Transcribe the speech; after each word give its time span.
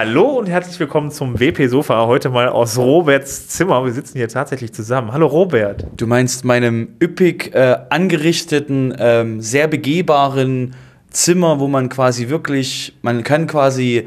Hallo 0.00 0.38
und 0.38 0.46
herzlich 0.46 0.78
willkommen 0.78 1.10
zum 1.10 1.40
WP 1.40 1.66
Sofa. 1.66 2.06
Heute 2.06 2.30
mal 2.30 2.48
aus 2.48 2.78
Roberts 2.78 3.48
Zimmer. 3.48 3.84
Wir 3.84 3.90
sitzen 3.90 4.16
hier 4.16 4.28
tatsächlich 4.28 4.72
zusammen. 4.72 5.12
Hallo 5.12 5.26
Robert. 5.26 5.88
Du 5.96 6.06
meinst 6.06 6.44
meinem 6.44 6.90
üppig 7.02 7.52
äh, 7.52 7.76
angerichteten, 7.90 8.94
ähm, 8.96 9.40
sehr 9.40 9.66
begehbaren 9.66 10.76
Zimmer, 11.10 11.58
wo 11.58 11.66
man 11.66 11.88
quasi 11.88 12.28
wirklich, 12.28 12.96
man 13.02 13.24
kann 13.24 13.48
quasi 13.48 14.06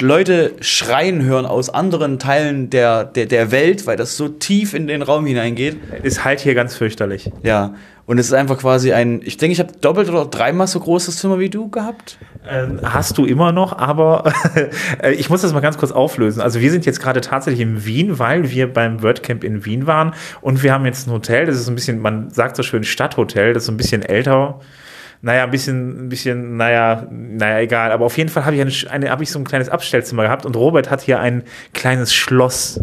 Leute 0.00 0.52
schreien 0.60 1.22
hören 1.22 1.46
aus 1.46 1.70
anderen 1.70 2.18
Teilen 2.18 2.70
der, 2.70 3.04
der, 3.04 3.26
der 3.26 3.50
Welt, 3.50 3.86
weil 3.86 3.96
das 3.96 4.16
so 4.16 4.28
tief 4.28 4.74
in 4.74 4.86
den 4.86 5.02
Raum 5.02 5.26
hineingeht. 5.26 5.76
Ist 6.02 6.24
halt 6.24 6.40
hier 6.40 6.54
ganz 6.54 6.74
fürchterlich. 6.76 7.30
Ja, 7.42 7.74
und 8.06 8.18
es 8.18 8.26
ist 8.26 8.32
einfach 8.32 8.58
quasi 8.58 8.92
ein, 8.92 9.20
ich 9.24 9.36
denke, 9.36 9.52
ich 9.52 9.58
habe 9.58 9.72
doppelt 9.80 10.08
oder 10.08 10.26
dreimal 10.26 10.68
so 10.68 10.78
großes 10.78 11.18
Zimmer 11.18 11.40
wie 11.40 11.50
du 11.50 11.68
gehabt. 11.68 12.18
Ähm, 12.48 12.80
hast 12.82 13.18
du 13.18 13.26
immer 13.26 13.50
noch, 13.50 13.76
aber 13.76 14.32
ich 15.16 15.28
muss 15.28 15.42
das 15.42 15.52
mal 15.52 15.60
ganz 15.60 15.76
kurz 15.76 15.90
auflösen. 15.90 16.40
Also 16.40 16.60
wir 16.60 16.70
sind 16.70 16.86
jetzt 16.86 17.00
gerade 17.00 17.20
tatsächlich 17.20 17.60
in 17.60 17.84
Wien, 17.84 18.20
weil 18.20 18.50
wir 18.50 18.72
beim 18.72 19.02
WordCamp 19.02 19.42
in 19.42 19.64
Wien 19.64 19.88
waren 19.88 20.14
und 20.40 20.62
wir 20.62 20.72
haben 20.72 20.86
jetzt 20.86 21.08
ein 21.08 21.12
Hotel, 21.12 21.46
das 21.46 21.56
ist 21.56 21.68
ein 21.68 21.74
bisschen, 21.74 22.00
man 22.00 22.30
sagt 22.30 22.54
so 22.54 22.62
schön 22.62 22.84
Stadthotel, 22.84 23.52
das 23.52 23.64
ist 23.64 23.66
so 23.66 23.72
ein 23.72 23.76
bisschen 23.76 24.02
älter 24.02 24.60
naja, 25.22 25.44
ein 25.44 25.50
bisschen, 25.50 26.06
ein 26.06 26.08
bisschen, 26.08 26.56
naja, 26.56 27.06
naja, 27.10 27.60
egal. 27.60 27.92
Aber 27.92 28.06
auf 28.06 28.16
jeden 28.16 28.30
Fall 28.30 28.44
habe 28.44 28.56
ich, 28.56 28.60
eine, 28.60 28.72
eine, 28.92 29.10
hab 29.10 29.20
ich 29.20 29.30
so 29.30 29.38
ein 29.38 29.44
kleines 29.44 29.68
Abstellzimmer 29.68 30.24
gehabt 30.24 30.46
und 30.46 30.56
Robert 30.56 30.90
hat 30.90 31.02
hier 31.02 31.20
ein 31.20 31.42
kleines 31.72 32.14
Schloss. 32.14 32.80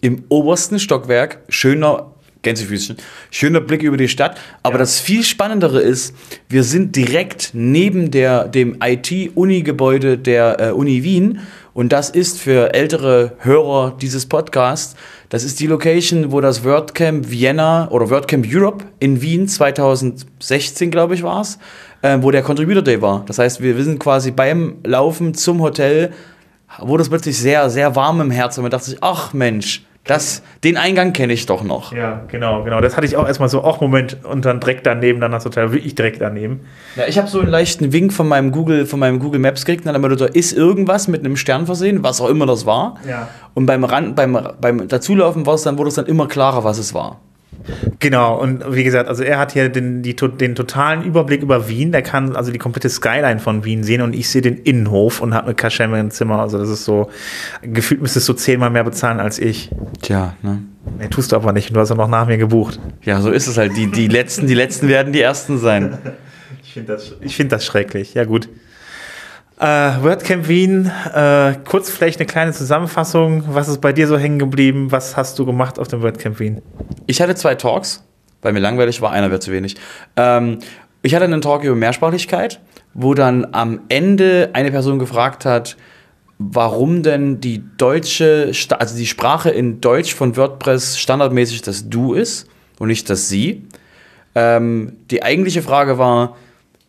Im 0.00 0.24
obersten 0.28 0.78
Stockwerk, 0.78 1.38
schöner 1.48 2.14
Gänsefüßchen. 2.44 2.96
Schöner 3.30 3.60
Blick 3.60 3.82
über 3.82 3.96
die 3.96 4.08
Stadt. 4.08 4.38
Aber 4.62 4.74
ja. 4.74 4.78
das 4.80 5.00
viel 5.00 5.24
Spannendere 5.24 5.80
ist, 5.80 6.14
wir 6.48 6.62
sind 6.62 6.94
direkt 6.94 7.50
neben 7.54 8.12
der, 8.12 8.46
dem 8.46 8.76
IT-Uni-Gebäude 8.80 10.18
der 10.18 10.60
äh, 10.60 10.70
Uni 10.70 11.02
Wien. 11.02 11.40
Und 11.72 11.92
das 11.92 12.10
ist 12.10 12.38
für 12.38 12.72
ältere 12.72 13.32
Hörer 13.40 13.96
dieses 14.00 14.26
Podcasts, 14.26 14.94
das 15.34 15.42
ist 15.42 15.58
die 15.58 15.66
Location, 15.66 16.30
wo 16.30 16.40
das 16.40 16.62
WordCamp 16.62 17.28
Vienna 17.28 17.90
oder 17.90 18.08
WordCamp 18.08 18.46
Europe 18.48 18.84
in 19.00 19.20
Wien 19.20 19.48
2016, 19.48 20.92
glaube 20.92 21.16
ich, 21.16 21.24
war 21.24 21.40
es, 21.40 21.58
äh, 22.02 22.18
wo 22.20 22.30
der 22.30 22.44
Contributor 22.44 22.82
Day 22.82 23.02
war. 23.02 23.24
Das 23.26 23.40
heißt, 23.40 23.60
wir, 23.60 23.82
sind 23.82 23.98
quasi 23.98 24.30
beim 24.30 24.76
Laufen 24.84 25.34
zum 25.34 25.60
Hotel, 25.60 26.12
wurde 26.78 27.02
es 27.02 27.08
plötzlich 27.08 27.36
sehr, 27.36 27.68
sehr 27.68 27.96
warm 27.96 28.20
im 28.20 28.30
Herzen. 28.30 28.60
Und 28.60 28.66
man 28.66 28.70
dachte 28.70 28.84
sich, 28.84 28.98
ach 29.00 29.32
Mensch, 29.32 29.84
das, 30.04 30.42
den 30.64 30.76
Eingang 30.76 31.14
kenne 31.14 31.32
ich 31.32 31.46
doch 31.46 31.64
noch. 31.64 31.92
Ja, 31.92 32.22
genau, 32.28 32.62
genau. 32.62 32.82
Das 32.82 32.96
hatte 32.96 33.06
ich 33.06 33.16
auch 33.16 33.26
erstmal 33.26 33.48
so, 33.48 33.64
ach 33.64 33.80
Moment, 33.80 34.18
und 34.24 34.44
dann 34.44 34.60
direkt 34.60 34.86
daneben, 34.86 35.18
dann 35.18 35.32
das 35.32 35.46
Hotel, 35.46 35.72
wirklich 35.72 35.94
direkt 35.94 36.20
daneben. 36.20 36.60
Ja, 36.96 37.04
ich 37.08 37.16
habe 37.16 37.26
so 37.26 37.40
einen 37.40 37.48
leichten 37.48 37.92
Wink 37.92 38.12
von 38.12 38.28
meinem 38.28 38.52
Google, 38.52 38.84
von 38.84 39.00
meinem 39.00 39.18
Google 39.18 39.40
Maps 39.40 39.64
gekriegt, 39.64 39.86
dann 39.86 40.02
da 40.02 40.26
ist 40.26 40.52
irgendwas 40.52 41.08
mit 41.08 41.24
einem 41.24 41.36
Stern 41.36 41.64
versehen, 41.64 42.02
was 42.02 42.20
auch 42.20 42.28
immer 42.28 42.44
das 42.44 42.66
war. 42.66 42.96
Ja. 43.08 43.28
Und 43.54 43.64
beim, 43.64 43.82
Ran, 43.84 44.14
beim, 44.14 44.38
beim 44.60 44.88
Dazulaufen 44.88 45.46
war 45.46 45.54
es 45.54 45.62
dann, 45.62 45.78
wurde 45.78 45.88
es 45.88 45.94
dann 45.94 46.06
immer 46.06 46.28
klarer, 46.28 46.64
was 46.64 46.76
es 46.76 46.92
war. 46.92 47.20
Genau, 47.98 48.38
und 48.40 48.74
wie 48.74 48.84
gesagt, 48.84 49.08
also 49.08 49.22
er 49.22 49.38
hat 49.38 49.52
hier 49.52 49.68
den, 49.68 50.02
die, 50.02 50.14
den 50.14 50.54
totalen 50.54 51.02
Überblick 51.02 51.42
über 51.42 51.68
Wien. 51.68 51.92
Der 51.92 52.02
kann 52.02 52.36
also 52.36 52.52
die 52.52 52.58
komplette 52.58 52.88
Skyline 52.88 53.38
von 53.38 53.64
Wien 53.64 53.82
sehen 53.82 54.02
und 54.02 54.14
ich 54.14 54.28
sehe 54.28 54.42
den 54.42 54.58
Innenhof 54.58 55.20
und 55.20 55.34
habe 55.34 55.46
eine 55.46 55.54
Kaschemme 55.54 55.98
im 55.98 56.10
Zimmer. 56.10 56.40
Also 56.40 56.58
das 56.58 56.68
ist 56.68 56.84
so, 56.84 57.10
gefühlt 57.62 58.02
müsstest 58.02 58.28
du 58.28 58.34
zehnmal 58.34 58.70
mehr 58.70 58.84
bezahlen 58.84 59.20
als 59.20 59.38
ich. 59.38 59.70
Tja, 60.02 60.36
ne? 60.42 60.62
Nee, 60.98 61.08
tust 61.08 61.32
du 61.32 61.36
aber 61.36 61.52
nicht. 61.52 61.74
Du 61.74 61.80
hast 61.80 61.88
ja 61.88 61.96
noch 61.96 62.08
nach 62.08 62.26
mir 62.26 62.36
gebucht. 62.36 62.78
Ja, 63.02 63.20
so 63.20 63.30
ist 63.30 63.46
es 63.46 63.56
halt. 63.56 63.76
Die, 63.76 63.90
die, 63.90 64.08
letzten, 64.08 64.46
die 64.46 64.54
letzten 64.54 64.88
werden 64.88 65.12
die 65.12 65.22
ersten 65.22 65.58
sein. 65.58 65.98
ich 66.62 66.72
finde 66.74 66.92
das, 66.92 67.14
find 67.26 67.52
das 67.52 67.64
schrecklich. 67.64 68.14
Ja, 68.14 68.24
gut. 68.24 68.48
Äh, 69.58 70.02
WordCamp 70.02 70.48
Wien, 70.48 70.90
äh, 71.14 71.54
kurz 71.64 71.88
vielleicht 71.88 72.18
eine 72.18 72.26
kleine 72.26 72.52
Zusammenfassung. 72.52 73.44
Was 73.54 73.68
ist 73.68 73.80
bei 73.80 73.92
dir 73.92 74.08
so 74.08 74.18
hängen 74.18 74.40
geblieben? 74.40 74.90
Was 74.90 75.16
hast 75.16 75.38
du 75.38 75.46
gemacht 75.46 75.78
auf 75.78 75.86
dem 75.86 76.02
WordCamp 76.02 76.40
Wien? 76.40 76.60
Ich 77.06 77.20
hatte 77.22 77.36
zwei 77.36 77.54
Talks, 77.54 78.02
weil 78.42 78.52
mir 78.52 78.58
langweilig 78.58 79.00
war, 79.00 79.12
einer 79.12 79.30
wäre 79.30 79.38
zu 79.38 79.52
wenig. 79.52 79.76
Ähm, 80.16 80.58
ich 81.02 81.14
hatte 81.14 81.24
einen 81.26 81.40
Talk 81.40 81.62
über 81.62 81.76
Mehrsprachigkeit, 81.76 82.60
wo 82.94 83.14
dann 83.14 83.46
am 83.52 83.82
Ende 83.88 84.50
eine 84.54 84.72
Person 84.72 84.98
gefragt 84.98 85.44
hat, 85.44 85.76
warum 86.38 87.04
denn 87.04 87.40
die 87.40 87.62
deutsche, 87.76 88.50
also 88.70 88.96
die 88.96 89.06
Sprache 89.06 89.50
in 89.50 89.80
Deutsch 89.80 90.14
von 90.14 90.36
WordPress 90.36 90.98
standardmäßig 90.98 91.62
das 91.62 91.88
Du 91.88 92.14
ist 92.14 92.48
und 92.80 92.88
nicht 92.88 93.08
das 93.08 93.28
Sie. 93.28 93.68
Ähm, 94.34 94.96
die 95.12 95.22
eigentliche 95.22 95.62
Frage 95.62 95.96
war, 95.96 96.36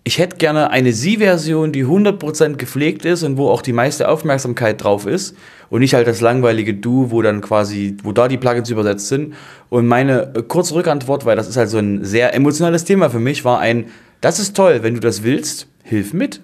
ich 0.08 0.20
hätte 0.20 0.38
gerne 0.38 0.70
eine 0.70 0.94
Sie-Version, 0.94 1.72
die 1.72 1.84
100% 1.84 2.58
gepflegt 2.58 3.06
ist 3.06 3.24
und 3.24 3.38
wo 3.38 3.50
auch 3.50 3.64
die 3.64 3.74
meiste 3.74 4.08
Aufmerksamkeit 4.08 4.84
drauf 4.84 5.08
ist 5.08 5.36
und 5.72 5.80
nicht 5.80 5.96
halt 5.96 6.06
das 6.06 6.22
langweilige 6.22 6.76
Du, 6.76 7.10
wo 7.10 7.24
dann 7.24 7.42
quasi, 7.42 7.98
wo 8.04 8.12
da 8.12 8.28
die 8.28 8.38
Plugins 8.38 8.70
übersetzt 8.70 9.08
sind. 9.08 9.34
Und 9.70 9.88
meine 9.88 10.36
äh, 10.36 10.44
kurze 10.44 10.76
Rückantwort, 10.76 11.26
weil 11.26 11.36
das 11.36 11.50
ist 11.50 11.58
halt 11.58 11.70
so 11.70 11.80
ein 11.80 12.06
sehr 12.06 12.36
emotionales 12.36 12.86
Thema 12.86 13.10
für 13.10 13.20
mich, 13.20 13.44
war 13.46 13.60
ein, 13.60 13.88
das 14.22 14.38
ist 14.38 14.56
toll, 14.56 14.84
wenn 14.84 14.94
du 14.94 15.00
das 15.00 15.24
willst, 15.24 15.68
hilf 15.82 16.14
mit. 16.14 16.40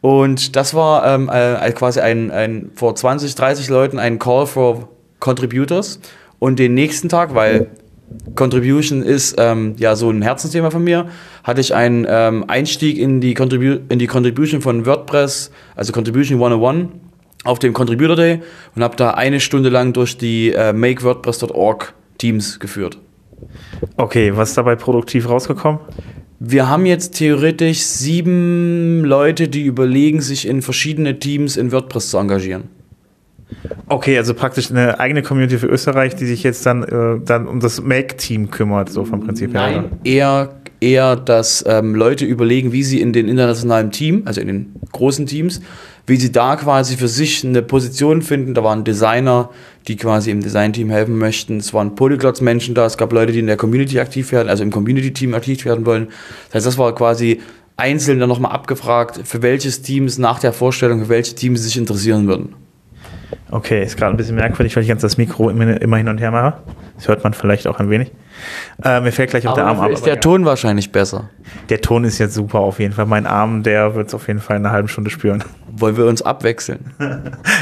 Und 0.00 0.54
das 0.54 0.72
war 0.72 1.04
ähm, 1.12 1.28
äh, 1.28 1.72
quasi 1.72 1.98
ein, 1.98 2.30
ein, 2.30 2.70
vor 2.76 2.94
20, 2.94 3.34
30 3.34 3.68
Leuten 3.68 3.98
ein 3.98 4.20
Call 4.20 4.46
for 4.46 4.88
Contributors. 5.18 5.98
Und 6.38 6.60
den 6.60 6.74
nächsten 6.74 7.08
Tag, 7.08 7.34
weil 7.34 7.66
Contribution 8.34 9.02
ist 9.02 9.36
ähm, 9.38 9.74
ja 9.78 9.94
so 9.96 10.10
ein 10.10 10.22
Herzensthema 10.22 10.70
von 10.70 10.82
mir. 10.82 11.06
Hatte 11.44 11.60
ich 11.60 11.74
einen 11.74 12.06
ähm, 12.08 12.44
Einstieg 12.48 12.98
in 12.98 13.20
die, 13.20 13.34
Contribu 13.34 13.80
in 13.88 13.98
die 13.98 14.06
Contribution 14.06 14.60
von 14.60 14.86
WordPress, 14.86 15.50
also 15.76 15.92
Contribution 15.92 16.38
101 16.38 16.88
auf 17.44 17.58
dem 17.58 17.72
Contributor 17.72 18.16
Day 18.16 18.40
und 18.74 18.82
habe 18.82 18.96
da 18.96 19.12
eine 19.12 19.40
Stunde 19.40 19.68
lang 19.68 19.92
durch 19.92 20.18
die 20.18 20.52
äh, 20.52 20.72
makewordpress.org 20.72 21.94
Teams 22.18 22.60
geführt. 22.60 22.98
Okay, 23.96 24.36
was 24.36 24.50
ist 24.50 24.58
dabei 24.58 24.76
produktiv 24.76 25.28
rausgekommen? 25.28 25.80
Wir 26.38 26.68
haben 26.68 26.86
jetzt 26.86 27.16
theoretisch 27.16 27.80
sieben 27.80 29.04
Leute, 29.04 29.48
die 29.48 29.62
überlegen, 29.62 30.20
sich 30.20 30.48
in 30.48 30.62
verschiedene 30.62 31.18
Teams 31.18 31.56
in 31.56 31.70
WordPress 31.72 32.10
zu 32.10 32.18
engagieren. 32.18 32.79
Okay, 33.88 34.16
also 34.16 34.34
praktisch 34.34 34.70
eine 34.70 35.00
eigene 35.00 35.22
Community 35.22 35.58
für 35.58 35.66
Österreich, 35.66 36.14
die 36.14 36.26
sich 36.26 36.42
jetzt 36.42 36.64
dann, 36.64 36.84
äh, 36.84 37.20
dann 37.24 37.46
um 37.46 37.60
das 37.60 37.82
Make-Team 37.82 38.50
kümmert, 38.50 38.90
so 38.90 39.04
vom 39.04 39.20
Prinzip 39.20 39.52
her. 39.52 39.60
Nein, 39.60 39.90
eher, 40.04 40.60
eher, 40.80 41.16
dass 41.16 41.64
ähm, 41.66 41.94
Leute 41.94 42.24
überlegen, 42.24 42.72
wie 42.72 42.82
sie 42.82 43.00
in 43.00 43.12
den 43.12 43.28
internationalen 43.28 43.90
Team, 43.90 44.22
also 44.26 44.40
in 44.40 44.46
den 44.46 44.74
großen 44.92 45.26
Teams, 45.26 45.60
wie 46.06 46.16
sie 46.16 46.32
da 46.32 46.56
quasi 46.56 46.96
für 46.96 47.08
sich 47.08 47.44
eine 47.44 47.62
Position 47.62 48.22
finden. 48.22 48.54
Da 48.54 48.64
waren 48.64 48.84
Designer, 48.84 49.50
die 49.88 49.96
quasi 49.96 50.30
im 50.30 50.40
Design-Team 50.40 50.90
helfen 50.90 51.18
möchten. 51.18 51.58
Es 51.58 51.74
waren 51.74 51.94
Polyglots-Menschen 51.94 52.74
da. 52.74 52.86
Es 52.86 52.96
gab 52.96 53.12
Leute, 53.12 53.32
die 53.32 53.40
in 53.40 53.46
der 53.46 53.56
Community 53.56 54.00
aktiv 54.00 54.32
werden, 54.32 54.48
also 54.48 54.62
im 54.62 54.70
Community-Team 54.70 55.34
aktiv 55.34 55.64
werden 55.64 55.86
wollen. 55.86 56.08
Das 56.46 56.56
heißt, 56.56 56.66
das 56.66 56.78
war 56.78 56.94
quasi 56.94 57.40
einzeln 57.76 58.20
dann 58.20 58.28
nochmal 58.28 58.52
abgefragt, 58.52 59.20
für 59.24 59.42
welches 59.42 59.82
Teams 59.82 60.18
nach 60.18 60.38
der 60.38 60.52
Vorstellung, 60.52 61.02
für 61.04 61.08
welche 61.08 61.34
Teams 61.34 61.60
sie 61.60 61.66
sich 61.66 61.76
interessieren 61.78 62.26
würden. 62.26 62.54
Okay, 63.50 63.82
ist 63.82 63.96
gerade 63.96 64.14
ein 64.14 64.16
bisschen 64.16 64.36
merkwürdig, 64.36 64.74
weil 64.76 64.82
ich 64.82 64.88
ganz 64.88 65.02
das 65.02 65.16
Mikro 65.16 65.50
immer, 65.50 65.96
hin 65.96 66.08
und 66.08 66.18
her 66.18 66.30
mache. 66.30 66.54
Das 66.96 67.08
hört 67.08 67.24
man 67.24 67.34
vielleicht 67.34 67.66
auch 67.66 67.78
ein 67.78 67.90
wenig. 67.90 68.12
Äh, 68.84 69.00
mir 69.00 69.12
fällt 69.12 69.30
gleich 69.30 69.46
auf 69.46 69.54
der 69.54 69.66
Arm 69.66 69.80
ab. 69.80 69.90
Ist 69.90 70.06
der 70.06 70.20
Ton 70.20 70.44
wahrscheinlich 70.44 70.92
besser? 70.92 71.30
Der 71.68 71.80
Ton 71.80 72.04
ist 72.04 72.18
jetzt 72.18 72.34
super 72.34 72.60
auf 72.60 72.78
jeden 72.78 72.94
Fall. 72.94 73.06
Mein 73.06 73.26
Arm, 73.26 73.62
der 73.62 73.94
wird 73.94 74.08
es 74.08 74.14
auf 74.14 74.28
jeden 74.28 74.40
Fall 74.40 74.56
in 74.56 74.66
einer 74.66 74.72
halben 74.72 74.88
Stunde 74.88 75.10
spüren. 75.10 75.42
Wollen 75.72 75.96
wir 75.96 76.06
uns 76.06 76.22
abwechseln? 76.22 76.92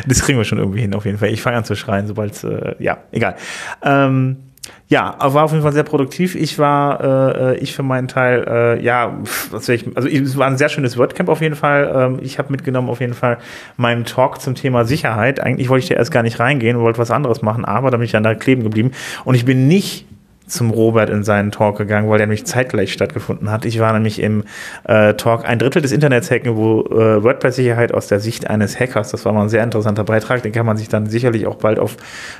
das 0.06 0.22
kriegen 0.22 0.38
wir 0.38 0.44
schon 0.44 0.58
irgendwie 0.58 0.80
hin, 0.80 0.94
auf 0.94 1.04
jeden 1.04 1.18
Fall. 1.18 1.28
Ich 1.28 1.42
fange 1.42 1.58
an 1.58 1.64
zu 1.64 1.74
schreien, 1.74 2.06
sobald, 2.06 2.42
äh, 2.44 2.74
ja, 2.78 2.98
egal. 3.12 3.36
Ähm, 3.82 4.47
ja, 4.90 5.16
war 5.20 5.44
auf 5.44 5.50
jeden 5.50 5.62
Fall 5.62 5.74
sehr 5.74 5.82
produktiv. 5.82 6.34
Ich 6.34 6.58
war, 6.58 7.52
äh, 7.52 7.58
ich 7.58 7.74
für 7.74 7.82
meinen 7.82 8.08
Teil, 8.08 8.44
äh, 8.48 8.82
ja, 8.82 9.18
was 9.50 9.68
ich, 9.68 9.84
also 9.94 10.08
es 10.08 10.38
war 10.38 10.46
ein 10.46 10.56
sehr 10.56 10.70
schönes 10.70 10.96
WordCamp 10.96 11.28
auf 11.28 11.42
jeden 11.42 11.56
Fall. 11.56 11.92
Ähm, 11.94 12.18
ich 12.22 12.38
habe 12.38 12.50
mitgenommen 12.50 12.88
auf 12.88 13.00
jeden 13.00 13.12
Fall 13.12 13.36
meinen 13.76 14.06
Talk 14.06 14.40
zum 14.40 14.54
Thema 14.54 14.86
Sicherheit. 14.86 15.40
Eigentlich 15.40 15.68
wollte 15.68 15.82
ich 15.82 15.88
da 15.90 15.96
erst 15.96 16.10
gar 16.10 16.22
nicht 16.22 16.40
reingehen, 16.40 16.80
wollte 16.80 16.98
was 16.98 17.10
anderes 17.10 17.42
machen, 17.42 17.66
aber 17.66 17.90
da 17.90 17.98
bin 17.98 18.06
ich 18.06 18.12
dann 18.12 18.22
da 18.22 18.34
kleben 18.34 18.62
geblieben. 18.62 18.92
Und 19.24 19.34
ich 19.34 19.44
bin 19.44 19.68
nicht 19.68 20.06
zum 20.48 20.70
Robert 20.70 21.10
in 21.10 21.24
seinen 21.24 21.50
Talk 21.50 21.78
gegangen, 21.78 22.08
weil 22.08 22.18
der 22.18 22.26
nämlich 22.26 22.46
zeitgleich 22.46 22.92
stattgefunden 22.92 23.50
hat. 23.50 23.64
Ich 23.64 23.78
war 23.80 23.92
nämlich 23.92 24.20
im 24.20 24.44
äh, 24.84 25.14
Talk 25.14 25.44
ein 25.44 25.58
Drittel 25.58 25.82
des 25.82 25.92
Internets 25.92 26.30
hacken, 26.30 26.56
wo 26.56 26.82
äh, 26.82 27.22
WordPress-Sicherheit 27.22 27.92
aus 27.92 28.08
der 28.08 28.20
Sicht 28.20 28.48
eines 28.48 28.78
Hackers, 28.78 29.10
das 29.10 29.24
war 29.24 29.32
mal 29.32 29.42
ein 29.42 29.48
sehr 29.48 29.62
interessanter 29.62 30.04
Beitrag, 30.04 30.42
den 30.42 30.52
kann 30.52 30.66
man 30.66 30.76
sich 30.76 30.88
dann 30.88 31.06
sicherlich 31.06 31.46
auch 31.46 31.56
bald 31.56 31.78
auf 31.78 31.96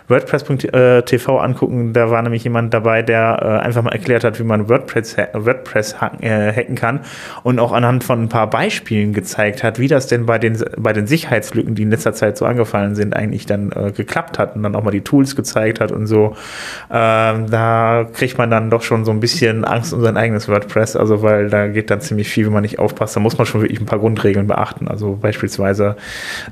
WordPress.tv 0.09 1.39
angucken. 1.39 1.93
Da 1.93 2.11
war 2.11 2.23
nämlich 2.23 2.45
jemand 2.45 2.73
dabei, 2.75 3.03
der 3.03 3.39
äh, 3.43 3.67
einfach 3.67 3.83
mal 3.83 3.93
erklärt 3.93 4.25
hat, 4.25 4.39
wie 4.39 4.45
man 4.45 4.69
WordPress, 4.69 5.17
WordPress 5.35 6.01
hacken, 6.01 6.23
äh, 6.23 6.53
hacken 6.53 6.75
kann 6.75 7.01
und 7.43 7.59
auch 7.59 7.73
anhand 7.73 8.05
von 8.05 8.23
ein 8.23 8.29
paar 8.29 8.49
Beispielen 8.49 9.13
gezeigt 9.13 9.63
hat, 9.63 9.79
wie 9.79 9.89
das 9.89 10.07
denn 10.07 10.27
bei 10.27 10.39
den, 10.39 10.59
bei 10.77 10.93
den 10.93 11.07
Sicherheitslücken, 11.07 11.75
die 11.75 11.83
in 11.83 11.91
letzter 11.91 12.15
Zeit 12.15 12.39
so 12.39 12.47
angefallen 12.47 12.95
sind, 12.95 13.15
eigentlich 13.15 13.47
dann 13.47 13.71
äh, 13.73 13.93
geklappt 13.93 14.39
hat 14.39 14.57
und 14.57 14.63
dann 14.63 14.75
auch 14.75 14.83
mal 14.83 14.91
die 14.91 15.03
Tools 15.03 15.37
gezeigt 15.37 15.81
hat 15.81 15.93
und 15.93 16.07
so. 16.07 16.37
Ähm, 16.91 17.51
da 17.51 17.98
kriegt 18.05 18.39
man 18.39 18.51
dann 18.51 18.71
doch 18.71 18.83
schon 18.83 19.05
so 19.05 19.11
ein 19.11 19.21
bisschen 19.21 19.65
Angst 19.65 19.93
um 19.93 20.01
sein 20.01 20.17
eigenes 20.17 20.49
WordPress, 20.49 20.97
also 20.97 21.23
weil 21.23 21.51
da 21.51 21.69
geht 21.69 21.91
dann 21.91 22.01
ziemlich 22.01 22.29
viel, 22.29 22.47
wenn 22.47 22.53
man 22.53 22.63
nicht 22.63 22.79
aufpasst. 22.79 23.17
Da 23.17 23.21
muss 23.21 23.39
man 23.39 23.47
schon 23.47 23.61
wirklich 23.63 23.81
ein 23.81 23.87
paar 23.87 23.99
Grundregeln 23.99 24.47
beachten. 24.47 24.89
Also 24.89 25.19
beispielsweise 25.21 25.97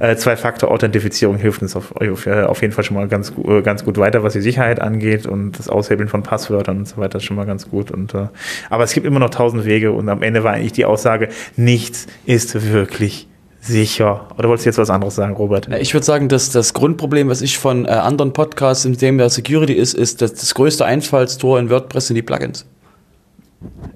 äh, 0.00 0.16
Zwei-Faktor-Authentifizierung 0.16 1.36
hilft 1.36 1.62
uns 1.62 1.76
auf, 1.76 1.94
auf, 1.96 2.62
jeden 2.62 2.72
Fall 2.72 2.84
schon 2.84 2.96
mal 2.96 3.08
ganz, 3.08 3.32
äh, 3.46 3.62
ganz 3.62 3.84
gut 3.84 3.98
weiter, 3.98 4.22
was 4.22 4.32
die 4.32 4.40
Sicherheit 4.40 4.80
angeht 4.80 5.26
und 5.26 5.58
das 5.58 5.68
Aushebeln 5.68 6.08
von 6.08 6.22
Passwörtern 6.22 6.78
und 6.78 6.88
so 6.88 6.98
weiter 6.98 7.18
ist 7.18 7.24
schon 7.24 7.36
mal 7.36 7.46
ganz 7.46 7.70
gut. 7.70 7.90
Und, 7.90 8.14
äh, 8.14 8.28
aber 8.70 8.84
es 8.84 8.92
gibt 8.92 9.06
immer 9.06 9.20
noch 9.20 9.30
tausend 9.30 9.64
Wege 9.64 9.92
und 9.92 10.08
am 10.08 10.22
Ende 10.22 10.44
war 10.44 10.52
eigentlich 10.52 10.72
die 10.72 10.84
Aussage, 10.84 11.28
nichts 11.56 12.06
ist 12.24 12.72
wirklich 12.72 13.28
sicher. 13.66 14.26
Oder 14.38 14.48
wolltest 14.48 14.66
du 14.66 14.70
jetzt 14.70 14.78
was 14.78 14.90
anderes 14.90 15.14
sagen, 15.14 15.34
Robert? 15.34 15.68
Ich 15.80 15.92
würde 15.94 16.06
sagen, 16.06 16.28
dass 16.28 16.50
das 16.50 16.74
Grundproblem, 16.74 17.28
was 17.28 17.42
ich 17.42 17.58
von 17.58 17.84
äh, 17.84 17.88
anderen 17.88 18.32
Podcasts 18.32 18.84
im 18.84 18.96
Thema 18.96 19.28
Security 19.28 19.74
ist, 19.74 19.94
ist, 19.94 20.22
dass 20.22 20.34
das 20.34 20.54
größte 20.54 20.84
Einfallstor 20.84 21.58
in 21.58 21.70
WordPress 21.70 22.08
sind 22.08 22.16
die 22.16 22.22
Plugins. 22.22 22.64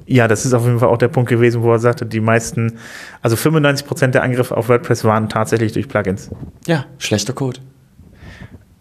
Ja, 0.07 0.27
das 0.27 0.45
ist 0.45 0.55
auf 0.55 0.65
jeden 0.65 0.79
Fall 0.79 0.89
auch 0.89 0.99
der 0.99 1.09
Punkt 1.09 1.29
gewesen, 1.29 1.63
wo 1.63 1.73
er 1.73 1.79
sagte, 1.79 2.07
die 2.07 2.21
meisten, 2.21 2.79
also 3.23 3.37
95% 3.37 4.09
der 4.09 4.23
Angriffe 4.23 4.57
auf 4.57 4.69
WordPress 4.69 5.05
waren 5.05 5.29
tatsächlich 5.29 5.73
durch 5.73 5.89
Plugins. 5.89 6.31
Ja, 6.67 6.87
schlechter 6.99 7.33
Code. 7.33 7.61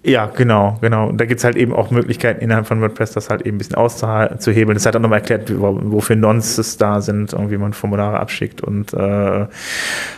Ja, 0.02 0.28
genau, 0.28 0.78
genau. 0.80 1.10
Und 1.10 1.18
da 1.18 1.26
gibt 1.26 1.40
es 1.40 1.44
halt 1.44 1.58
eben 1.58 1.74
auch 1.74 1.92
Möglichkeiten 1.92 2.42
innerhalb 2.42 2.66
von 2.68 2.80
WordPress, 2.80 3.12
das 3.12 3.30
halt 3.30 3.42
eben 3.42 3.56
ein 3.56 3.58
bisschen 3.58 3.76
auszuhebeln. 3.76 4.76
Das 4.76 4.86
hat 4.86 4.96
auch 4.96 5.02
nochmal 5.02 5.20
erklärt, 5.20 5.52
wofür 5.52 6.16
Nonces 6.16 6.78
da 6.78 7.02
sind 7.02 7.34
wie 7.34 7.58
man 7.58 7.74
Formulare 7.74 8.18
abschickt 8.18 8.62
und 8.62 8.94
äh, 8.94 9.46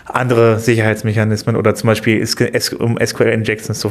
andere 0.05 0.59
Sicherheitsmechanismen 0.59 1.55
oder 1.55 1.73
zum 1.73 1.87
Beispiel 1.87 2.23
um 2.77 2.97
SQL-Injections 3.03 3.79
zu, 3.79 3.89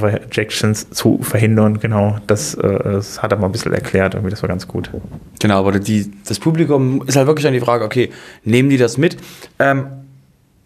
zu, 0.93 1.19
verhindern. 1.23 1.81
Genau, 1.81 2.19
das, 2.29 2.55
äh, 2.55 2.79
das 2.85 3.21
hat 3.21 3.33
er 3.33 3.39
mal 3.39 3.47
ein 3.47 3.53
bisschen 3.53 3.73
erklärt. 3.73 4.15
Irgendwie, 4.15 4.31
das 4.31 4.43
war 4.43 4.49
ganz 4.49 4.69
gut. 4.69 4.91
Genau, 5.41 5.59
aber 5.59 5.77
die, 5.81 6.13
das 6.29 6.39
Publikum 6.39 7.03
ist 7.09 7.17
halt 7.17 7.27
wirklich 7.27 7.49
an 7.49 7.53
die 7.53 7.61
Frage, 7.61 7.85
okay, 7.85 8.11
nehmen 8.45 8.71
die 8.71 8.77
das 8.77 8.97
mit? 8.97 9.17
Ähm, 9.59 9.87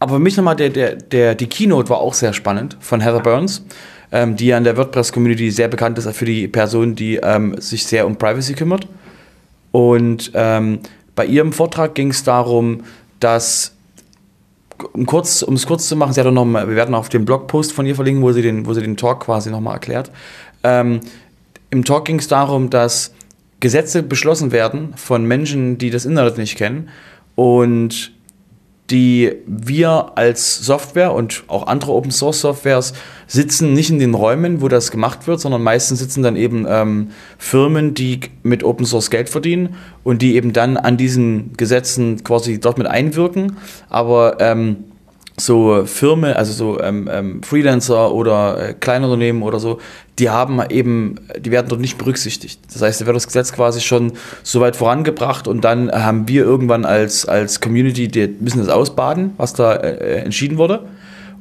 aber 0.00 0.14
für 0.14 0.18
mich 0.18 0.36
nochmal, 0.36 0.56
der, 0.56 0.68
der, 0.68 0.96
der, 0.96 1.34
die 1.34 1.46
Keynote 1.46 1.88
war 1.88 1.98
auch 1.98 2.12
sehr 2.12 2.34
spannend 2.34 2.76
von 2.80 3.00
Heather 3.00 3.20
Burns 3.20 3.64
ähm, 4.12 4.36
die 4.36 4.52
an 4.54 4.64
der 4.64 4.76
WordPress-Community 4.76 5.50
sehr 5.50 5.68
bekannt 5.68 5.98
ist 5.98 6.10
für 6.14 6.24
die 6.24 6.48
Person, 6.48 6.94
die 6.94 7.16
ähm, 7.16 7.60
sich 7.60 7.86
sehr 7.86 8.06
um 8.06 8.16
Privacy 8.16 8.54
kümmert. 8.54 8.86
Und 9.72 10.30
ähm, 10.34 10.80
bei 11.14 11.26
ihrem 11.26 11.52
Vortrag 11.52 11.94
ging 11.94 12.10
es 12.10 12.22
darum, 12.22 12.84
dass, 13.20 13.74
um 14.92 15.06
kurz, 15.06 15.42
um 15.42 15.54
es 15.54 15.66
kurz 15.66 15.88
zu 15.88 15.96
machen, 15.96 16.12
sie 16.12 16.20
hat 16.20 16.32
noch 16.32 16.44
mal, 16.44 16.68
wir 16.68 16.76
werden 16.76 16.94
auf 16.94 17.08
den 17.08 17.24
Blogpost 17.24 17.72
von 17.72 17.86
ihr 17.86 17.94
verlinken, 17.94 18.22
wo 18.22 18.32
sie 18.32 18.42
den, 18.42 18.66
wo 18.66 18.74
sie 18.74 18.82
den 18.82 18.96
Talk 18.96 19.20
quasi 19.20 19.50
nochmal 19.50 19.74
erklärt. 19.74 20.10
Ähm, 20.62 21.00
Im 21.70 21.84
Talk 21.84 22.04
ging 22.04 22.18
es 22.18 22.28
darum, 22.28 22.70
dass 22.70 23.12
Gesetze 23.60 24.02
beschlossen 24.02 24.52
werden 24.52 24.94
von 24.96 25.24
Menschen, 25.24 25.78
die 25.78 25.90
das 25.90 26.04
Internet 26.04 26.38
nicht 26.38 26.56
kennen 26.56 26.88
und 27.34 28.13
die 28.90 29.32
wir 29.46 30.12
als 30.16 30.58
Software 30.58 31.12
und 31.12 31.44
auch 31.48 31.66
andere 31.66 31.92
Open 31.92 32.10
Source 32.10 32.40
Softwares 32.42 32.92
sitzen 33.26 33.72
nicht 33.72 33.88
in 33.88 33.98
den 33.98 34.12
Räumen, 34.12 34.60
wo 34.60 34.68
das 34.68 34.90
gemacht 34.90 35.26
wird, 35.26 35.40
sondern 35.40 35.62
meistens 35.62 36.00
sitzen 36.00 36.22
dann 36.22 36.36
eben 36.36 36.66
ähm, 36.68 37.10
Firmen, 37.38 37.94
die 37.94 38.20
mit 38.42 38.62
Open 38.62 38.84
Source 38.84 39.10
Geld 39.10 39.30
verdienen 39.30 39.76
und 40.02 40.20
die 40.20 40.34
eben 40.36 40.52
dann 40.52 40.76
an 40.76 40.98
diesen 40.98 41.54
Gesetzen 41.54 42.22
quasi 42.24 42.60
dort 42.60 42.76
mit 42.76 42.86
einwirken. 42.86 43.56
Aber 43.88 44.36
ähm, 44.40 44.84
so 45.36 45.84
Firmen, 45.84 46.32
also 46.32 46.52
so 46.52 46.80
ähm, 46.80 47.08
ähm, 47.12 47.42
Freelancer 47.42 48.12
oder 48.12 48.68
äh, 48.68 48.74
Kleinunternehmen 48.74 49.42
oder 49.42 49.58
so, 49.58 49.80
die 50.18 50.30
haben 50.30 50.60
eben, 50.70 51.16
die 51.38 51.50
werden 51.50 51.68
dort 51.68 51.80
nicht 51.80 51.98
berücksichtigt. 51.98 52.60
Das 52.72 52.82
heißt, 52.82 53.00
da 53.00 53.06
wird 53.06 53.16
das 53.16 53.26
Gesetz 53.26 53.52
quasi 53.52 53.80
schon 53.80 54.12
so 54.44 54.60
weit 54.60 54.76
vorangebracht 54.76 55.48
und 55.48 55.64
dann 55.64 55.90
haben 55.90 56.28
wir 56.28 56.44
irgendwann 56.44 56.84
als, 56.84 57.26
als 57.26 57.60
Community, 57.60 58.06
die 58.06 58.28
müssen 58.40 58.58
das 58.58 58.68
ausbaden, 58.68 59.32
was 59.36 59.54
da 59.54 59.74
äh, 59.74 60.20
entschieden 60.20 60.56
wurde. 60.56 60.84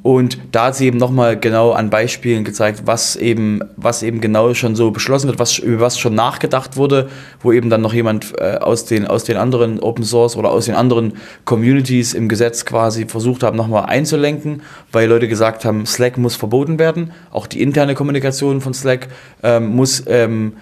Und 0.03 0.37
da 0.51 0.65
hat 0.65 0.75
sie 0.75 0.85
eben 0.85 0.97
nochmal 0.97 1.39
genau 1.39 1.71
an 1.71 1.89
Beispielen 1.89 2.43
gezeigt, 2.43 2.83
was 2.85 3.15
eben, 3.15 3.61
was 3.77 4.03
eben 4.03 4.19
genau 4.19 4.53
schon 4.53 4.75
so 4.75 4.91
beschlossen 4.91 5.27
wird, 5.27 5.39
was, 5.39 5.57
über 5.57 5.79
was 5.79 5.97
schon 5.97 6.13
nachgedacht 6.13 6.75
wurde, 6.75 7.09
wo 7.41 7.53
eben 7.53 7.69
dann 7.69 7.79
noch 7.79 7.93
jemand 7.93 8.33
äh, 8.37 8.57
aus, 8.57 8.83
den, 8.83 9.07
aus 9.07 9.23
den 9.23 9.37
anderen 9.37 9.79
Open 9.79 10.03
Source 10.03 10.35
oder 10.35 10.51
aus 10.51 10.65
den 10.65 10.75
anderen 10.75 11.13
Communities 11.45 12.13
im 12.13 12.27
Gesetz 12.27 12.65
quasi 12.65 13.05
versucht 13.05 13.43
haben, 13.43 13.55
nochmal 13.55 13.85
einzulenken, 13.85 14.61
weil 14.91 15.07
Leute 15.07 15.29
gesagt 15.29 15.63
haben, 15.63 15.85
Slack 15.85 16.17
muss 16.17 16.35
verboten 16.35 16.79
werden. 16.79 17.13
Auch 17.31 17.47
die 17.47 17.61
interne 17.61 17.95
Kommunikation 17.95 18.59
von 18.59 18.73
Slack 18.73 19.07
ähm, 19.41 19.73
muss 19.73 20.03
ähm, 20.07 20.57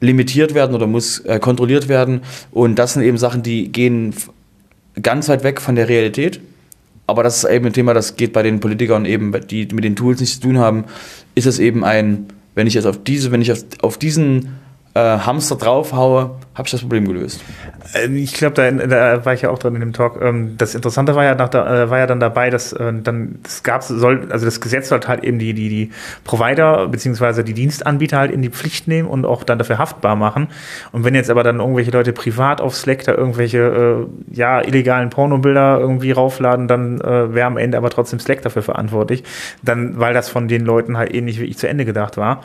limitiert 0.00 0.54
werden 0.54 0.76
oder 0.76 0.86
muss 0.86 1.18
äh, 1.20 1.40
kontrolliert 1.40 1.88
werden. 1.88 2.20
Und 2.52 2.76
das 2.76 2.92
sind 2.92 3.02
eben 3.02 3.18
Sachen, 3.18 3.42
die 3.42 3.72
gehen 3.72 4.14
ganz 5.02 5.28
weit 5.28 5.42
weg 5.42 5.60
von 5.60 5.74
der 5.74 5.88
Realität 5.88 6.40
aber 7.06 7.22
das 7.22 7.38
ist 7.38 7.50
eben 7.50 7.66
ein 7.66 7.72
Thema, 7.72 7.94
das 7.94 8.16
geht 8.16 8.32
bei 8.32 8.42
den 8.42 8.60
Politikern 8.60 9.04
eben, 9.04 9.32
die 9.48 9.66
mit 9.72 9.84
den 9.84 9.96
Tools 9.96 10.20
nichts 10.20 10.40
zu 10.40 10.48
tun 10.48 10.58
haben, 10.58 10.84
ist 11.34 11.46
es 11.46 11.58
eben 11.58 11.84
ein, 11.84 12.26
wenn 12.54 12.66
ich 12.66 12.74
jetzt 12.74 12.86
auf 12.86 13.02
diese, 13.02 13.30
wenn 13.30 13.42
ich 13.42 13.52
auf, 13.52 13.64
auf 13.82 13.98
diesen 13.98 14.48
äh, 14.96 15.18
Hamster 15.18 15.56
draufhaue, 15.56 16.30
habe 16.54 16.66
ich 16.66 16.70
das 16.70 16.80
Problem 16.80 17.06
gelöst. 17.06 17.44
Ähm, 17.94 18.16
ich 18.16 18.32
glaube, 18.32 18.54
da, 18.54 18.70
da, 18.70 19.24
war 19.26 19.34
ich 19.34 19.42
ja 19.42 19.50
auch 19.50 19.58
drin 19.58 19.74
in 19.74 19.80
dem 19.80 19.92
Talk. 19.92 20.20
Ähm, 20.22 20.56
das 20.56 20.74
Interessante 20.74 21.14
war 21.14 21.22
ja, 21.22 21.34
nach 21.34 21.52
äh, 21.52 21.90
war 21.90 21.98
ja 21.98 22.06
dann 22.06 22.18
dabei, 22.18 22.48
dass 22.48 22.72
äh, 22.72 22.92
dann 23.02 23.38
das 23.42 23.62
gab 23.62 23.82
soll, 23.82 24.28
also 24.30 24.46
das 24.46 24.60
Gesetz 24.62 24.88
sollte 24.88 25.08
halt 25.08 25.22
eben 25.22 25.38
die, 25.38 25.52
die, 25.52 25.68
die 25.68 25.90
Provider 26.24 26.88
beziehungsweise 26.88 27.44
die 27.44 27.52
Dienstanbieter 27.52 28.18
halt 28.18 28.30
in 28.30 28.40
die 28.40 28.48
Pflicht 28.48 28.88
nehmen 28.88 29.06
und 29.06 29.26
auch 29.26 29.44
dann 29.44 29.58
dafür 29.58 29.76
haftbar 29.76 30.16
machen. 30.16 30.48
Und 30.92 31.04
wenn 31.04 31.14
jetzt 31.14 31.28
aber 31.28 31.42
dann 31.42 31.60
irgendwelche 31.60 31.90
Leute 31.90 32.14
privat 32.14 32.62
auf 32.62 32.74
Slack 32.74 33.04
da 33.04 33.12
irgendwelche 33.12 33.58
äh, 33.58 34.34
ja, 34.34 34.62
illegalen 34.62 35.10
Pornobilder 35.10 35.78
irgendwie 35.78 36.12
raufladen, 36.12 36.68
dann 36.68 37.02
äh, 37.02 37.34
wäre 37.34 37.46
am 37.46 37.58
Ende 37.58 37.76
aber 37.76 37.90
trotzdem 37.90 38.18
Slack 38.18 38.40
dafür 38.40 38.62
verantwortlich. 38.62 39.24
Dann, 39.62 40.00
weil 40.00 40.14
das 40.14 40.30
von 40.30 40.48
den 40.48 40.64
Leuten 40.64 40.96
halt 40.96 41.10
eben 41.10 41.26
nicht 41.26 41.38
wirklich 41.38 41.58
zu 41.58 41.68
Ende 41.68 41.84
gedacht 41.84 42.16
war. 42.16 42.42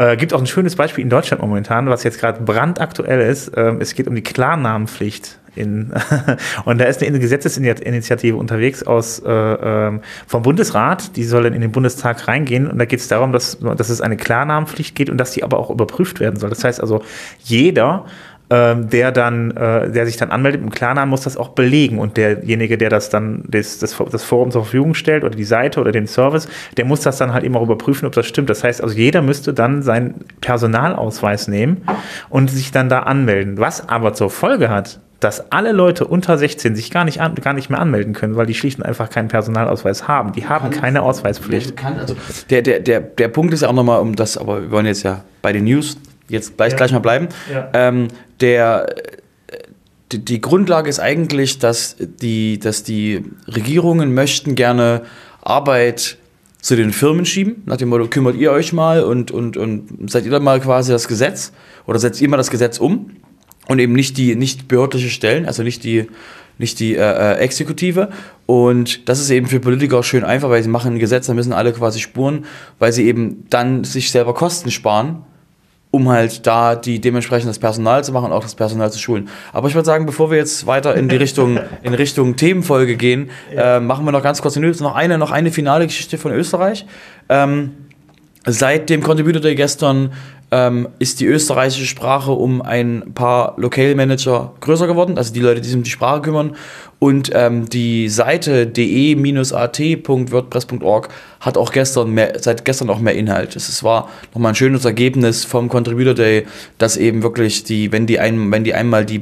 Äh, 0.00 0.16
gibt 0.16 0.32
auch 0.32 0.40
ein 0.40 0.46
schönes 0.46 0.76
Beispiel 0.76 1.04
in 1.04 1.10
Deutschland 1.10 1.42
momentan, 1.42 1.90
was 1.90 2.04
jetzt 2.04 2.18
gerade 2.18 2.40
brandaktuell 2.40 3.20
ist. 3.20 3.52
Ähm, 3.54 3.82
es 3.82 3.94
geht 3.94 4.08
um 4.08 4.14
die 4.14 4.22
Klarnamenpflicht. 4.22 5.38
In, 5.54 5.92
und 6.64 6.80
da 6.80 6.86
ist 6.86 7.02
eine 7.02 7.18
Gesetzesinitiative 7.18 8.34
unterwegs 8.34 8.82
aus 8.82 9.18
äh, 9.18 9.30
ähm, 9.30 10.00
vom 10.26 10.42
Bundesrat, 10.42 11.16
die 11.16 11.24
soll 11.24 11.42
dann 11.42 11.52
in 11.52 11.60
den 11.60 11.72
Bundestag 11.72 12.28
reingehen 12.28 12.66
und 12.66 12.78
da 12.78 12.86
geht 12.86 13.00
es 13.00 13.08
darum, 13.08 13.32
dass, 13.32 13.58
dass 13.58 13.90
es 13.90 14.00
eine 14.00 14.16
Klarnamenpflicht 14.16 14.94
geht 14.94 15.10
und 15.10 15.18
dass 15.18 15.32
die 15.32 15.42
aber 15.42 15.58
auch 15.58 15.68
überprüft 15.68 16.18
werden 16.18 16.38
soll. 16.38 16.48
Das 16.48 16.64
heißt 16.64 16.80
also, 16.80 17.02
jeder 17.40 18.06
ähm, 18.50 18.90
der 18.90 19.12
dann, 19.12 19.52
äh, 19.52 19.90
der 19.90 20.06
sich 20.06 20.16
dann 20.16 20.30
anmeldet 20.30 20.60
im 20.60 20.70
Klarnamen, 20.70 21.08
muss 21.08 21.22
das 21.22 21.36
auch 21.36 21.50
belegen. 21.50 21.98
Und 21.98 22.16
derjenige, 22.16 22.76
der 22.76 22.90
das 22.90 23.08
dann, 23.08 23.44
das, 23.46 23.78
das, 23.78 23.96
das 24.10 24.24
Forum 24.24 24.50
zur 24.50 24.64
Verfügung 24.64 24.94
stellt 24.94 25.22
oder 25.22 25.36
die 25.36 25.44
Seite 25.44 25.80
oder 25.80 25.92
den 25.92 26.08
Service, 26.08 26.48
der 26.76 26.84
muss 26.84 27.00
das 27.00 27.16
dann 27.16 27.32
halt 27.32 27.44
eben 27.44 27.56
auch 27.56 27.62
überprüfen, 27.62 28.06
ob 28.06 28.12
das 28.12 28.26
stimmt. 28.26 28.50
Das 28.50 28.64
heißt 28.64 28.82
also, 28.82 28.94
jeder 28.94 29.22
müsste 29.22 29.54
dann 29.54 29.82
seinen 29.82 30.16
Personalausweis 30.40 31.48
nehmen 31.48 31.82
und 32.28 32.50
sich 32.50 32.72
dann 32.72 32.88
da 32.88 33.00
anmelden. 33.00 33.58
Was 33.58 33.88
aber 33.88 34.14
zur 34.14 34.30
Folge 34.30 34.68
hat, 34.68 35.00
dass 35.20 35.52
alle 35.52 35.72
Leute 35.72 36.06
unter 36.06 36.36
16 36.36 36.74
sich 36.74 36.90
gar 36.90 37.04
nicht, 37.04 37.20
an, 37.20 37.34
gar 37.36 37.52
nicht 37.52 37.70
mehr 37.70 37.78
anmelden 37.78 38.14
können, 38.14 38.36
weil 38.36 38.46
die 38.46 38.54
schlicht 38.54 38.78
und 38.78 38.86
einfach 38.86 39.10
keinen 39.10 39.28
Personalausweis 39.28 40.08
haben. 40.08 40.32
Die 40.32 40.48
haben 40.48 40.70
kann, 40.70 40.80
keine 40.80 41.02
Ausweispflicht. 41.02 41.76
Kann, 41.76 41.98
also 41.98 42.16
der, 42.48 42.62
der, 42.62 42.80
der, 42.80 43.00
der 43.00 43.28
Punkt 43.28 43.52
ist 43.52 43.60
ja 43.60 43.68
auch 43.68 43.74
nochmal, 43.74 44.00
um 44.00 44.16
das, 44.16 44.38
aber 44.38 44.62
wir 44.62 44.70
wollen 44.70 44.86
jetzt 44.86 45.02
ja 45.02 45.22
bei 45.42 45.52
den 45.52 45.64
News 45.64 45.98
jetzt 46.30 46.56
gleich, 46.56 46.72
ja. 46.72 46.76
gleich 46.76 46.92
mal 46.92 47.00
bleiben. 47.00 47.28
Ja. 47.52 47.70
Ähm, 47.74 48.08
der, 48.40 48.86
die, 50.12 50.24
die, 50.24 50.40
Grundlage 50.40 50.88
ist 50.88 50.98
eigentlich, 50.98 51.58
dass 51.58 51.96
die, 51.98 52.58
dass 52.58 52.82
die 52.82 53.24
Regierungen 53.46 54.14
möchten 54.14 54.54
gerne 54.54 55.02
Arbeit 55.42 56.16
zu 56.60 56.76
den 56.76 56.92
Firmen 56.92 57.24
schieben, 57.24 57.62
nach 57.66 57.76
dem 57.76 57.88
Motto, 57.88 58.06
kümmert 58.08 58.36
ihr 58.36 58.52
euch 58.52 58.72
mal 58.72 59.02
und, 59.02 59.30
und, 59.30 59.56
und 59.56 60.10
seid 60.10 60.24
ihr 60.24 60.30
dann 60.30 60.42
mal 60.42 60.60
quasi 60.60 60.92
das 60.92 61.08
Gesetz 61.08 61.52
oder 61.86 61.98
setzt 61.98 62.20
ihr 62.20 62.28
mal 62.28 62.36
das 62.36 62.50
Gesetz 62.50 62.78
um 62.78 63.16
und 63.66 63.78
eben 63.78 63.94
nicht 63.94 64.18
die 64.18 64.34
nicht 64.34 64.68
behördliche 64.68 65.08
Stellen, 65.08 65.46
also 65.46 65.62
nicht 65.62 65.84
die, 65.84 66.08
nicht 66.58 66.78
die 66.80 66.96
äh, 66.96 67.00
äh 67.00 67.34
Exekutive. 67.36 68.10
Und 68.44 69.08
das 69.08 69.20
ist 69.20 69.30
eben 69.30 69.46
für 69.46 69.60
Politiker 69.60 70.02
schön 70.02 70.24
einfach, 70.24 70.50
weil 70.50 70.62
sie 70.62 70.68
machen 70.68 70.94
ein 70.94 70.98
Gesetz, 70.98 71.26
da 71.26 71.34
müssen 71.34 71.52
alle 71.52 71.72
quasi 71.72 72.00
spuren, 72.00 72.44
weil 72.78 72.92
sie 72.92 73.06
eben 73.06 73.46
dann 73.48 73.84
sich 73.84 74.10
selber 74.10 74.34
Kosten 74.34 74.70
sparen 74.70 75.24
um 75.90 76.08
halt 76.08 76.46
da 76.46 76.76
die 76.76 77.00
dementsprechend 77.00 77.48
das 77.48 77.58
Personal 77.58 78.04
zu 78.04 78.12
machen 78.12 78.32
auch 78.32 78.42
das 78.42 78.54
Personal 78.54 78.92
zu 78.92 78.98
schulen. 78.98 79.28
Aber 79.52 79.68
ich 79.68 79.74
würde 79.74 79.86
sagen, 79.86 80.06
bevor 80.06 80.30
wir 80.30 80.38
jetzt 80.38 80.66
weiter 80.66 80.94
in 80.94 81.08
die 81.08 81.16
Richtung, 81.16 81.58
in 81.82 81.94
Richtung 81.94 82.36
Themenfolge 82.36 82.96
gehen, 82.96 83.30
ja. 83.54 83.76
äh, 83.76 83.80
machen 83.80 84.04
wir 84.04 84.12
noch 84.12 84.22
ganz 84.22 84.40
kurz. 84.40 84.56
Noch 84.56 84.94
eine, 84.94 85.18
noch 85.18 85.30
eine 85.30 85.50
finale 85.50 85.86
Geschichte 85.86 86.18
von 86.18 86.32
Österreich. 86.32 86.86
Ähm, 87.28 87.72
seit 88.46 88.88
dem 88.88 89.02
Contributor 89.02 89.40
Day 89.40 89.54
gestern 89.54 90.12
ähm, 90.50 90.88
ist 90.98 91.20
die 91.20 91.26
österreichische 91.26 91.86
Sprache 91.86 92.32
um 92.32 92.62
ein 92.62 93.12
paar 93.14 93.54
Locale 93.56 93.94
Manager 93.94 94.52
größer 94.60 94.86
geworden, 94.86 95.16
also 95.16 95.32
die 95.32 95.40
Leute, 95.40 95.60
die 95.60 95.68
sich 95.68 95.76
um 95.76 95.82
die 95.82 95.90
Sprache 95.90 96.22
kümmern. 96.22 96.56
Und 96.98 97.30
ähm, 97.34 97.68
die 97.68 98.08
Seite 98.08 98.66
de-at.wordpress.org 98.66 101.08
hat 101.40 101.56
auch 101.56 101.72
gestern 101.72 102.10
mehr, 102.10 102.38
seit 102.40 102.64
gestern 102.64 102.90
auch 102.90 102.98
mehr 102.98 103.14
Inhalt. 103.14 103.54
Es 103.56 103.82
war 103.82 104.10
nochmal 104.34 104.52
ein 104.52 104.56
schönes 104.56 104.84
Ergebnis 104.84 105.44
vom 105.44 105.68
Contributor 105.68 106.14
Day, 106.14 106.46
dass 106.78 106.96
eben 106.96 107.22
wirklich 107.22 107.64
die, 107.64 107.92
wenn 107.92 108.06
die, 108.06 108.18
ein, 108.18 108.52
wenn 108.52 108.64
die 108.64 108.74
einmal 108.74 109.06
die 109.06 109.20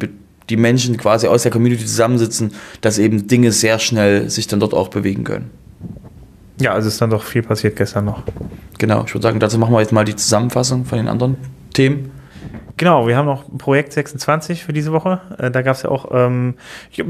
die 0.51 0.57
Menschen 0.57 0.97
quasi 0.97 1.27
aus 1.27 1.43
der 1.43 1.53
Community 1.53 1.85
zusammensitzen, 1.85 2.55
dass 2.81 2.99
eben 2.99 3.27
Dinge 3.27 3.53
sehr 3.53 3.79
schnell 3.79 4.31
sich 4.31 4.47
dann 4.47 4.61
dort 4.61 4.73
auch 4.73 4.89
bewegen 4.89 5.25
können. 5.25 5.51
Ja, 6.61 6.73
also 6.73 6.89
ist 6.89 7.01
dann 7.01 7.11
doch 7.11 7.23
viel 7.23 7.43
passiert 7.43 7.77
gestern 7.77 8.05
noch. 8.05 8.23
Genau, 8.79 9.05
ich 9.05 9.15
würde 9.15 9.23
sagen, 9.23 9.41
dazu 9.41 9.59
machen 9.59 9.73
wir 9.73 9.81
jetzt 9.81 9.93
mal 9.93 10.05
die 10.05 10.17
Zusammenfassung 10.17 10.85
von 10.85 10.99
den 10.99 11.09
anderen 11.09 11.37
Themen. 11.73 12.11
Genau, 12.77 13.09
wir 13.09 13.17
haben 13.17 13.27
noch 13.27 13.45
Projekt 13.59 13.93
26 13.93 14.65
für 14.65 14.73
diese 14.73 14.93
Woche. 14.93 15.21
Äh, 15.39 15.51
da 15.51 15.63
gab 15.63 15.75
es 15.75 15.83
ja 15.83 15.91
auch 15.91 16.11
ähm, 16.13 16.55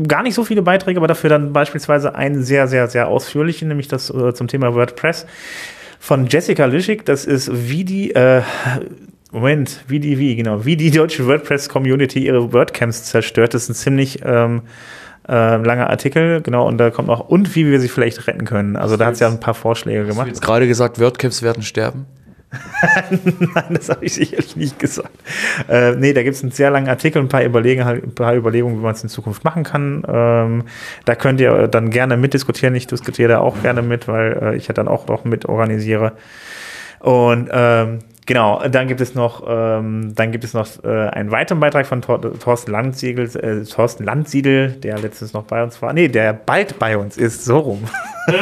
gar 0.07 0.23
nicht 0.23 0.35
so 0.35 0.45
viele 0.45 0.63
Beiträge, 0.63 0.99
aber 0.99 1.09
dafür 1.09 1.29
dann 1.29 1.53
beispielsweise 1.53 2.15
einen 2.15 2.43
sehr, 2.43 2.69
sehr, 2.69 2.89
sehr 2.89 3.09
ausführlichen, 3.09 3.69
nämlich 3.69 3.89
das 3.89 4.09
äh, 4.11 4.33
zum 4.33 4.49
Thema 4.49 4.75
WordPress 4.75 5.27
von 6.01 6.27
Jessica 6.27 6.65
Lischig. 6.65 7.05
Das 7.05 7.27
ist 7.27 7.51
wie 7.69 7.85
die, 7.85 8.15
äh, 8.15 8.43
Moment, 9.31 9.85
wie 9.89 10.01
die, 10.01 10.19
wie, 10.19 10.37
genau, 10.37 10.65
wie 10.65 10.77
die 10.77 10.91
deutsche 10.91 11.27
WordPress-Community 11.27 12.25
ihre 12.25 12.51
WordCamps 12.53 13.05
zerstört. 13.05 13.53
Das 13.53 13.65
ist 13.65 13.69
ein 13.69 13.75
ziemlich 13.75 14.21
ähm, 14.25 14.63
äh, 15.29 15.57
langer 15.57 15.91
Artikel, 15.91 16.41
genau, 16.43 16.67
und 16.67 16.79
da 16.79 16.91
kommt 16.91 17.09
noch, 17.09 17.29
und 17.29 17.55
wie 17.55 17.67
wir 17.67 17.81
sie 17.81 17.89
vielleicht 17.89 18.27
retten 18.27 18.45
können. 18.45 18.77
Also 18.77 18.97
da 18.97 19.07
hat 19.07 19.17
sie 19.17 19.25
ja 19.25 19.31
ein 19.31 19.41
paar 19.41 19.55
Vorschläge 19.55 20.05
gemacht. 20.05 20.27
Du 20.27 20.31
jetzt 20.31 20.43
gerade 20.43 20.67
gesagt, 20.67 20.99
WordCamps 20.99 21.43
werden 21.43 21.63
sterben? 21.63 22.07
Nein, 23.11 23.75
das 23.75 23.91
habe 23.91 24.05
ich 24.07 24.15
sicherlich 24.15 24.57
nicht 24.57 24.79
gesagt. 24.79 25.11
Äh, 25.69 25.97
nee, 25.97 26.15
da 26.15 26.23
gibt 26.23 26.35
es 26.35 26.43
einen 26.43 26.53
sehr 26.53 26.71
langen 26.71 26.89
Artikel, 26.89 27.21
ein 27.21 27.29
paar, 27.29 27.45
Überlegen, 27.45 27.85
halt, 27.85 28.05
ein 28.05 28.15
paar 28.15 28.35
Überlegungen, 28.35 28.79
wie 28.79 28.83
man 28.83 28.95
es 28.95 29.03
in 29.03 29.11
Zukunft 29.11 29.45
machen 29.45 29.65
kann. 29.65 30.03
Ähm, 30.09 30.65
da 31.05 31.15
könnt 31.15 31.41
ihr 31.41 31.69
dann 31.69 31.91
gerne 31.91 32.17
mitdiskutieren. 32.17 32.75
Ich 32.75 32.87
diskutiere 32.87 33.29
da 33.29 33.39
auch 33.41 33.61
gerne 33.61 33.83
mit, 33.83 34.09
weil 34.09 34.39
äh, 34.41 34.57
ich 34.57 34.67
ja 34.67 34.73
dann 34.73 34.89
auch 34.89 35.07
noch 35.09 35.25
mit 35.25 35.47
organisiere. 35.47 36.13
Und 37.01 37.51
ähm, 37.53 37.99
Genau, 38.29 38.63
dann 38.69 38.89
gibt 38.89 39.01
es 39.01 39.15
noch, 39.15 39.43
ähm, 39.49 40.13
dann 40.15 40.33
gibt 40.33 40.45
es 40.45 40.53
noch 40.53 40.85
äh, 40.85 40.87
einen 40.87 41.31
weiteren 41.31 41.61
Beitrag 41.61 41.87
von 41.87 42.03
Tor 42.03 42.21
Thorsten 42.39 42.71
Landsiedel, 42.71 43.25
äh, 43.25 43.65
Thorsten 43.65 44.05
Landsiedel, 44.05 44.73
der 44.73 44.99
letztens 44.99 45.33
noch 45.33 45.45
bei 45.45 45.63
uns 45.63 45.81
war. 45.81 45.95
Nee, 45.95 46.09
der 46.09 46.35
bald 46.35 46.79
bei 46.79 46.99
uns 46.99 47.17
ist, 47.17 47.47
so 47.47 47.59
rum. 47.59 47.85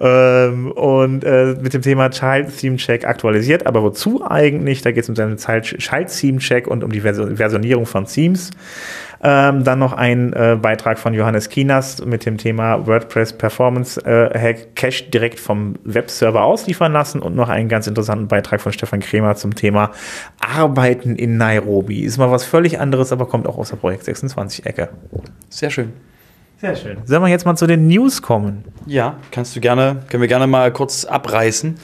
ähm, 0.00 0.72
und 0.72 1.22
äh, 1.22 1.54
mit 1.60 1.72
dem 1.72 1.82
Thema 1.82 2.10
Child 2.10 2.48
Theme 2.58 2.76
Check 2.76 3.06
aktualisiert, 3.06 3.64
aber 3.64 3.80
wozu 3.84 4.28
eigentlich? 4.28 4.82
Da 4.82 4.90
geht 4.90 5.04
es 5.04 5.08
um 5.08 5.14
seinen 5.14 5.36
Child 5.36 6.08
Theme 6.08 6.38
Check 6.38 6.66
und 6.66 6.82
um 6.82 6.90
die 6.90 7.00
Versionierung 7.00 7.86
von 7.86 8.06
Themes. 8.06 8.50
Ähm, 9.22 9.64
dann 9.64 9.78
noch 9.78 9.92
ein 9.92 10.32
äh, 10.32 10.58
Beitrag 10.60 10.98
von 10.98 11.14
Johannes 11.14 11.48
Kinas 11.48 12.04
mit 12.04 12.26
dem 12.26 12.38
Thema 12.38 12.86
WordPress 12.86 13.34
Performance 13.34 14.00
äh, 14.04 14.38
Hack 14.38 14.76
Cache 14.76 15.04
direkt 15.04 15.40
vom 15.40 15.76
Webserver 15.84 16.44
ausliefern 16.44 16.92
lassen 16.92 17.20
und 17.20 17.34
noch 17.34 17.48
einen 17.48 17.68
ganz 17.68 17.86
interessanten 17.86 18.28
Beitrag 18.28 18.60
von 18.60 18.72
Stefan 18.72 19.00
Kremer 19.00 19.34
zum 19.36 19.54
Thema 19.54 19.90
Arbeiten 20.40 21.16
in 21.16 21.36
Nairobi. 21.36 22.00
Ist 22.00 22.18
mal 22.18 22.30
was 22.30 22.44
völlig 22.44 22.80
anderes, 22.80 23.12
aber 23.12 23.26
kommt 23.26 23.46
auch 23.46 23.58
aus 23.58 23.70
der 23.70 23.76
Projekt 23.76 24.04
26 24.04 24.66
Ecke. 24.66 24.88
Sehr 25.48 25.70
schön. 25.70 25.92
Sehr 26.60 26.76
schön. 26.76 26.98
Sollen 27.04 27.22
wir 27.22 27.28
jetzt 27.28 27.44
mal 27.44 27.56
zu 27.56 27.66
den 27.66 27.88
News 27.88 28.22
kommen? 28.22 28.64
Ja, 28.86 29.18
kannst 29.30 29.54
du 29.54 29.60
gerne, 29.60 30.02
können 30.08 30.22
wir 30.22 30.28
gerne 30.28 30.46
mal 30.46 30.72
kurz 30.72 31.04
abreißen 31.04 31.76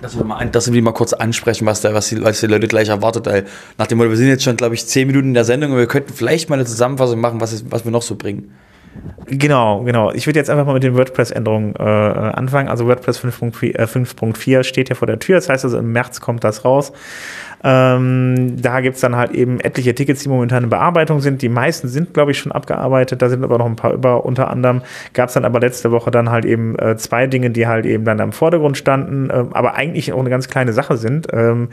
dass 0.00 0.16
wir, 0.16 0.24
mal, 0.24 0.46
dass 0.48 0.72
wir 0.72 0.82
mal 0.82 0.92
kurz 0.92 1.12
ansprechen, 1.12 1.66
was, 1.66 1.80
da, 1.80 1.94
was, 1.94 2.08
die, 2.08 2.22
was 2.22 2.40
die 2.40 2.46
Leute 2.46 2.68
gleich 2.68 2.88
erwartet. 2.88 3.26
Weil 3.26 3.46
nach 3.78 3.86
dem 3.86 3.98
Motto, 3.98 4.10
wir 4.10 4.16
sind 4.16 4.28
jetzt 4.28 4.44
schon, 4.44 4.56
glaube 4.56 4.74
ich, 4.74 4.86
zehn 4.86 5.06
Minuten 5.06 5.28
in 5.28 5.34
der 5.34 5.44
Sendung 5.44 5.72
und 5.72 5.78
wir 5.78 5.86
könnten 5.86 6.12
vielleicht 6.12 6.48
mal 6.50 6.56
eine 6.56 6.64
Zusammenfassung 6.64 7.20
machen, 7.20 7.40
was, 7.40 7.52
ist, 7.52 7.70
was 7.70 7.84
wir 7.84 7.92
noch 7.92 8.02
so 8.02 8.16
bringen. 8.16 8.52
Genau, 9.26 9.82
genau. 9.84 10.12
Ich 10.12 10.26
würde 10.26 10.38
jetzt 10.38 10.50
einfach 10.50 10.66
mal 10.66 10.74
mit 10.74 10.82
den 10.82 10.96
WordPress-Änderungen 10.96 11.74
äh, 11.76 11.82
anfangen. 11.82 12.68
Also 12.68 12.86
WordPress 12.86 13.24
5.4 13.24 14.58
äh, 14.58 14.64
steht 14.64 14.88
ja 14.90 14.94
vor 14.94 15.06
der 15.06 15.18
Tür. 15.18 15.36
Das 15.36 15.48
heißt 15.48 15.64
also, 15.64 15.78
im 15.78 15.92
März 15.92 16.20
kommt 16.20 16.44
das 16.44 16.64
raus. 16.64 16.92
Ähm, 17.64 18.60
da 18.60 18.80
gibt 18.80 18.96
es 18.96 19.00
dann 19.00 19.16
halt 19.16 19.30
eben 19.30 19.60
etliche 19.60 19.94
Tickets, 19.94 20.22
die 20.22 20.28
momentan 20.28 20.64
in 20.64 20.70
Bearbeitung 20.70 21.20
sind. 21.20 21.40
Die 21.42 21.48
meisten 21.48 21.88
sind, 21.88 22.12
glaube 22.12 22.32
ich, 22.32 22.38
schon 22.38 22.52
abgearbeitet. 22.52 23.22
Da 23.22 23.28
sind 23.28 23.44
aber 23.44 23.58
noch 23.58 23.66
ein 23.66 23.76
paar 23.76 23.94
über. 23.94 24.24
Unter 24.26 24.50
anderem 24.50 24.82
gab 25.14 25.28
es 25.28 25.34
dann 25.34 25.44
aber 25.44 25.60
letzte 25.60 25.90
Woche 25.90 26.10
dann 26.10 26.30
halt 26.30 26.44
eben 26.44 26.78
äh, 26.78 26.96
zwei 26.96 27.26
Dinge, 27.26 27.50
die 27.50 27.66
halt 27.66 27.86
eben 27.86 28.04
dann 28.04 28.20
am 28.20 28.32
Vordergrund 28.32 28.76
standen, 28.76 29.30
äh, 29.30 29.44
aber 29.52 29.74
eigentlich 29.74 30.12
auch 30.12 30.20
eine 30.20 30.30
ganz 30.30 30.48
kleine 30.48 30.72
Sache 30.72 30.96
sind. 30.96 31.28
Ähm, 31.32 31.68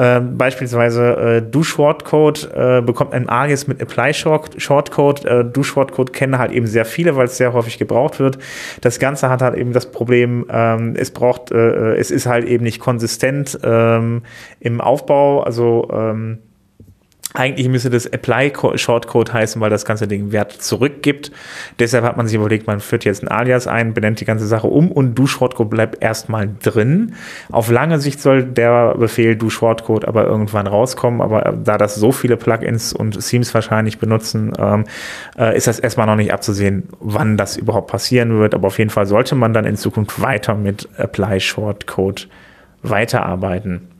ähm, 0.00 0.38
beispielsweise 0.38 1.16
äh, 1.16 1.42
Do-Shortcode 1.42 2.50
äh, 2.54 2.80
bekommt 2.82 3.12
ein 3.14 3.28
Alias 3.28 3.66
mit 3.66 3.82
Apply-Shortcode. 3.82 5.24
Äh, 5.24 5.44
Do-Shortcode 5.44 6.12
kennen 6.12 6.38
halt 6.38 6.52
eben 6.52 6.68
sehr 6.68 6.84
viele, 6.84 7.16
weil 7.16 7.24
es 7.24 7.36
sehr 7.36 7.52
häufig 7.52 7.78
gebraucht 7.78 8.20
wird. 8.20 8.38
Das 8.80 9.00
Ganze 9.00 9.28
hat 9.28 9.42
halt 9.42 9.56
eben 9.56 9.72
das 9.72 9.90
Problem, 9.90 10.46
ähm, 10.50 10.94
es 10.96 11.10
braucht, 11.10 11.50
äh, 11.50 11.96
es 11.96 12.12
ist 12.12 12.26
halt 12.26 12.46
eben 12.46 12.62
nicht 12.62 12.78
konsistent 12.78 13.58
ähm, 13.64 14.22
im 14.60 14.80
Aufbau. 14.80 15.42
Also 15.42 15.88
ähm, 15.92 16.38
eigentlich 17.34 17.68
müsste 17.68 17.90
das 17.90 18.06
Apply 18.06 18.52
Shortcode 18.76 19.32
heißen, 19.32 19.60
weil 19.60 19.68
das 19.68 19.84
ganze 19.84 20.08
Ding 20.08 20.32
Wert 20.32 20.52
zurückgibt. 20.52 21.30
Deshalb 21.78 22.04
hat 22.04 22.16
man 22.16 22.26
sich 22.26 22.36
überlegt, 22.36 22.66
man 22.66 22.80
führt 22.80 23.04
jetzt 23.04 23.22
ein 23.22 23.28
Alias 23.28 23.66
ein, 23.66 23.92
benennt 23.92 24.20
die 24.20 24.24
ganze 24.24 24.46
Sache 24.46 24.66
um 24.66 24.90
und 24.90 25.14
do 25.14 25.26
Shortcode 25.26 25.68
bleibt 25.68 26.02
erstmal 26.02 26.48
drin. 26.62 27.14
Auf 27.52 27.70
lange 27.70 27.98
Sicht 27.98 28.20
soll 28.20 28.44
der 28.44 28.94
Befehl 28.94 29.36
do 29.36 29.50
Shortcode 29.50 30.06
aber 30.06 30.24
irgendwann 30.24 30.66
rauskommen, 30.66 31.20
aber 31.20 31.44
äh, 31.44 31.52
da 31.62 31.76
das 31.76 31.96
so 31.96 32.12
viele 32.12 32.38
Plugins 32.38 32.94
und 32.94 33.18
Themes 33.20 33.52
wahrscheinlich 33.52 33.98
benutzen, 33.98 34.52
ähm, 34.58 34.84
äh, 35.38 35.54
ist 35.54 35.66
das 35.66 35.78
erstmal 35.78 36.06
noch 36.06 36.16
nicht 36.16 36.32
abzusehen, 36.32 36.84
wann 36.98 37.36
das 37.36 37.58
überhaupt 37.58 37.90
passieren 37.90 38.38
wird. 38.38 38.54
Aber 38.54 38.68
auf 38.68 38.78
jeden 38.78 38.90
Fall 38.90 39.06
sollte 39.06 39.34
man 39.34 39.52
dann 39.52 39.66
in 39.66 39.76
Zukunft 39.76 40.22
weiter 40.22 40.54
mit 40.54 40.88
Apply 40.96 41.40
Shortcode 41.40 42.28
weiterarbeiten. 42.82 43.97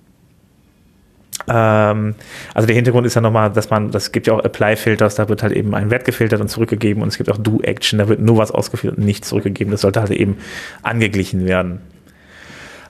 Ähm, 1.50 2.14
also 2.54 2.66
der 2.66 2.76
Hintergrund 2.76 3.06
ist 3.06 3.14
ja 3.14 3.20
nochmal, 3.20 3.50
dass 3.50 3.70
man, 3.70 3.90
das 3.90 4.12
gibt 4.12 4.26
ja 4.26 4.34
auch 4.34 4.44
Apply-Filters, 4.44 5.14
da 5.14 5.28
wird 5.28 5.42
halt 5.42 5.52
eben 5.52 5.74
ein 5.74 5.90
Wert 5.90 6.04
gefiltert 6.04 6.40
und 6.40 6.48
zurückgegeben 6.48 7.02
und 7.02 7.08
es 7.08 7.18
gibt 7.18 7.30
auch 7.30 7.38
Do-Action, 7.38 7.98
da 7.98 8.08
wird 8.08 8.20
nur 8.20 8.38
was 8.38 8.50
ausgeführt 8.50 8.98
und 8.98 9.04
nichts 9.04 9.28
zurückgegeben. 9.28 9.70
Das 9.70 9.82
sollte 9.82 10.00
halt 10.00 10.10
eben 10.10 10.38
angeglichen 10.82 11.46
werden. 11.46 11.80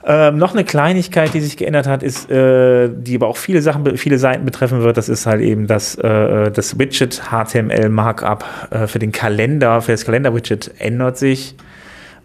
Ähm, 0.05 0.37
noch 0.37 0.53
eine 0.53 0.63
Kleinigkeit, 0.63 1.33
die 1.33 1.41
sich 1.41 1.57
geändert 1.57 1.85
hat, 1.85 2.03
ist, 2.03 2.31
äh, 2.31 2.89
die 2.89 3.15
aber 3.15 3.27
auch 3.27 3.37
viele 3.37 3.61
Sachen, 3.61 3.97
viele 3.97 4.17
Seiten 4.17 4.45
betreffen 4.45 4.81
wird, 4.81 4.97
das 4.97 5.09
ist 5.09 5.25
halt 5.25 5.41
eben 5.41 5.67
das, 5.67 5.95
äh, 5.95 6.51
das 6.51 6.79
Widget 6.79 7.21
HTML 7.29 7.89
Markup 7.89 8.45
äh, 8.71 8.87
für 8.87 8.99
den 8.99 9.11
Kalender, 9.11 9.81
für 9.81 9.91
das 9.91 10.05
Kalender-Widget 10.05 10.71
ändert 10.79 11.17
sich. 11.17 11.55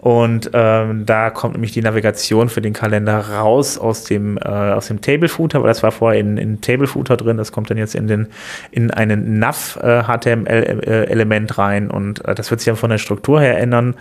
Und 0.05 0.51
ähm, 0.53 1.07
da 1.07 1.31
kommt 1.31 1.55
nämlich 1.55 1.73
die 1.73 1.81
Navigation 1.81 2.51
für 2.51 2.61
den 2.61 2.75
Kalender 2.75 3.21
raus 3.21 3.79
aus 3.79 4.05
dem, 4.05 4.37
äh, 4.37 4.43
aus 4.43 4.89
dem 4.89 5.01
Table 5.01 5.31
Footer, 5.31 5.63
weil 5.63 5.69
das 5.69 5.83
war 5.83 5.93
vorher 5.93 6.21
in, 6.21 6.37
in 6.37 6.61
Table 6.61 6.87
Footer 6.87 7.17
drin. 7.17 7.39
Das 7.39 7.53
kommt 7.53 7.71
dann 7.71 7.79
jetzt 7.79 7.95
in, 7.95 8.07
den, 8.07 8.27
in 8.71 8.91
einen 8.91 9.39
Nav 9.39 9.79
äh, 9.83 10.01
äh, 10.01 11.47
rein 11.53 11.91
und 11.91 12.23
äh, 12.23 12.35
das 12.35 12.51
wird 12.51 12.61
sich 12.61 12.67
dann 12.67 12.77
von 12.77 12.91
der 12.91 12.99
Struktur 12.99 13.41
her 13.41 13.59
ändern. 13.59 13.95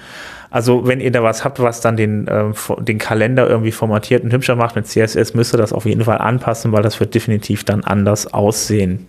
Also 0.50 0.86
wenn 0.86 1.00
ihr 1.00 1.10
da 1.10 1.24
was 1.24 1.46
habt, 1.46 1.62
was 1.62 1.80
dann 1.80 1.96
den, 1.96 2.28
äh, 2.28 2.52
den 2.80 2.98
Kalender 2.98 3.48
irgendwie 3.48 3.72
formatiert 3.72 4.26
und 4.26 4.34
hübscher 4.34 4.58
macht 4.58 4.76
mit 4.76 4.86
CSS, 4.86 5.36
müsst 5.36 5.56
ihr 5.56 5.58
das 5.58 5.72
auf 5.72 5.86
jeden 5.86 6.04
Fall 6.04 6.18
anpassen, 6.18 6.74
weil 6.74 6.84
das 6.84 7.00
wird 7.00 7.16
definitiv 7.16 7.64
dann 7.64 7.82
anders 7.86 8.34
aussehen. 8.34 9.08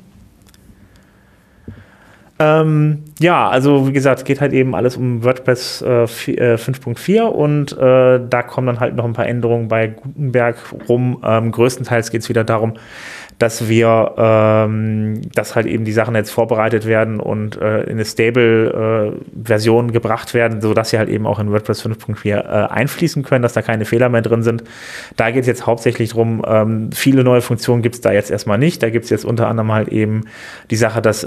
Ähm, 2.38 3.04
ja, 3.20 3.48
also 3.48 3.86
wie 3.86 3.92
gesagt, 3.92 4.20
es 4.20 4.24
geht 4.24 4.40
halt 4.40 4.52
eben 4.52 4.74
alles 4.74 4.96
um 4.96 5.22
WordPress 5.22 5.82
äh, 5.82 6.04
5.4 6.04 7.14
äh, 7.14 7.20
und 7.20 7.72
äh, 7.72 8.20
da 8.28 8.42
kommen 8.42 8.66
dann 8.66 8.80
halt 8.80 8.96
noch 8.96 9.04
ein 9.04 9.12
paar 9.12 9.26
Änderungen 9.26 9.68
bei 9.68 9.86
Gutenberg 9.86 10.56
rum. 10.88 11.22
Ähm, 11.24 11.52
größtenteils 11.52 12.10
geht 12.10 12.22
es 12.22 12.28
wieder 12.28 12.42
darum, 12.42 12.74
dass 13.38 13.68
wir, 13.68 14.14
ähm, 14.16 15.22
dass 15.34 15.56
halt 15.56 15.66
eben 15.66 15.84
die 15.84 15.92
Sachen 15.92 16.14
jetzt 16.14 16.30
vorbereitet 16.30 16.86
werden 16.86 17.20
und 17.20 17.60
äh, 17.60 17.82
in 17.84 17.92
eine 17.92 18.04
Stable-Version 18.04 19.88
äh, 19.88 19.92
gebracht 19.92 20.34
werden, 20.34 20.60
sodass 20.60 20.90
sie 20.90 20.98
halt 20.98 21.08
eben 21.08 21.26
auch 21.26 21.38
in 21.38 21.50
WordPress 21.50 21.84
5.4 21.84 22.28
äh, 22.28 22.68
einfließen 22.68 23.22
können, 23.22 23.42
dass 23.42 23.52
da 23.52 23.62
keine 23.62 23.84
Fehler 23.84 24.08
mehr 24.08 24.22
drin 24.22 24.42
sind. 24.42 24.64
Da 25.16 25.30
geht 25.30 25.42
es 25.42 25.46
jetzt 25.46 25.66
hauptsächlich 25.66 26.10
drum, 26.10 26.44
ähm, 26.46 26.90
viele 26.92 27.24
neue 27.24 27.40
Funktionen 27.40 27.82
gibt 27.82 27.96
es 27.96 28.00
da 28.00 28.12
jetzt 28.12 28.30
erstmal 28.30 28.58
nicht. 28.58 28.82
Da 28.82 28.90
gibt 28.90 29.04
es 29.04 29.10
jetzt 29.10 29.24
unter 29.24 29.48
anderem 29.48 29.72
halt 29.72 29.88
eben 29.88 30.22
die 30.70 30.76
Sache, 30.76 31.02
dass 31.02 31.26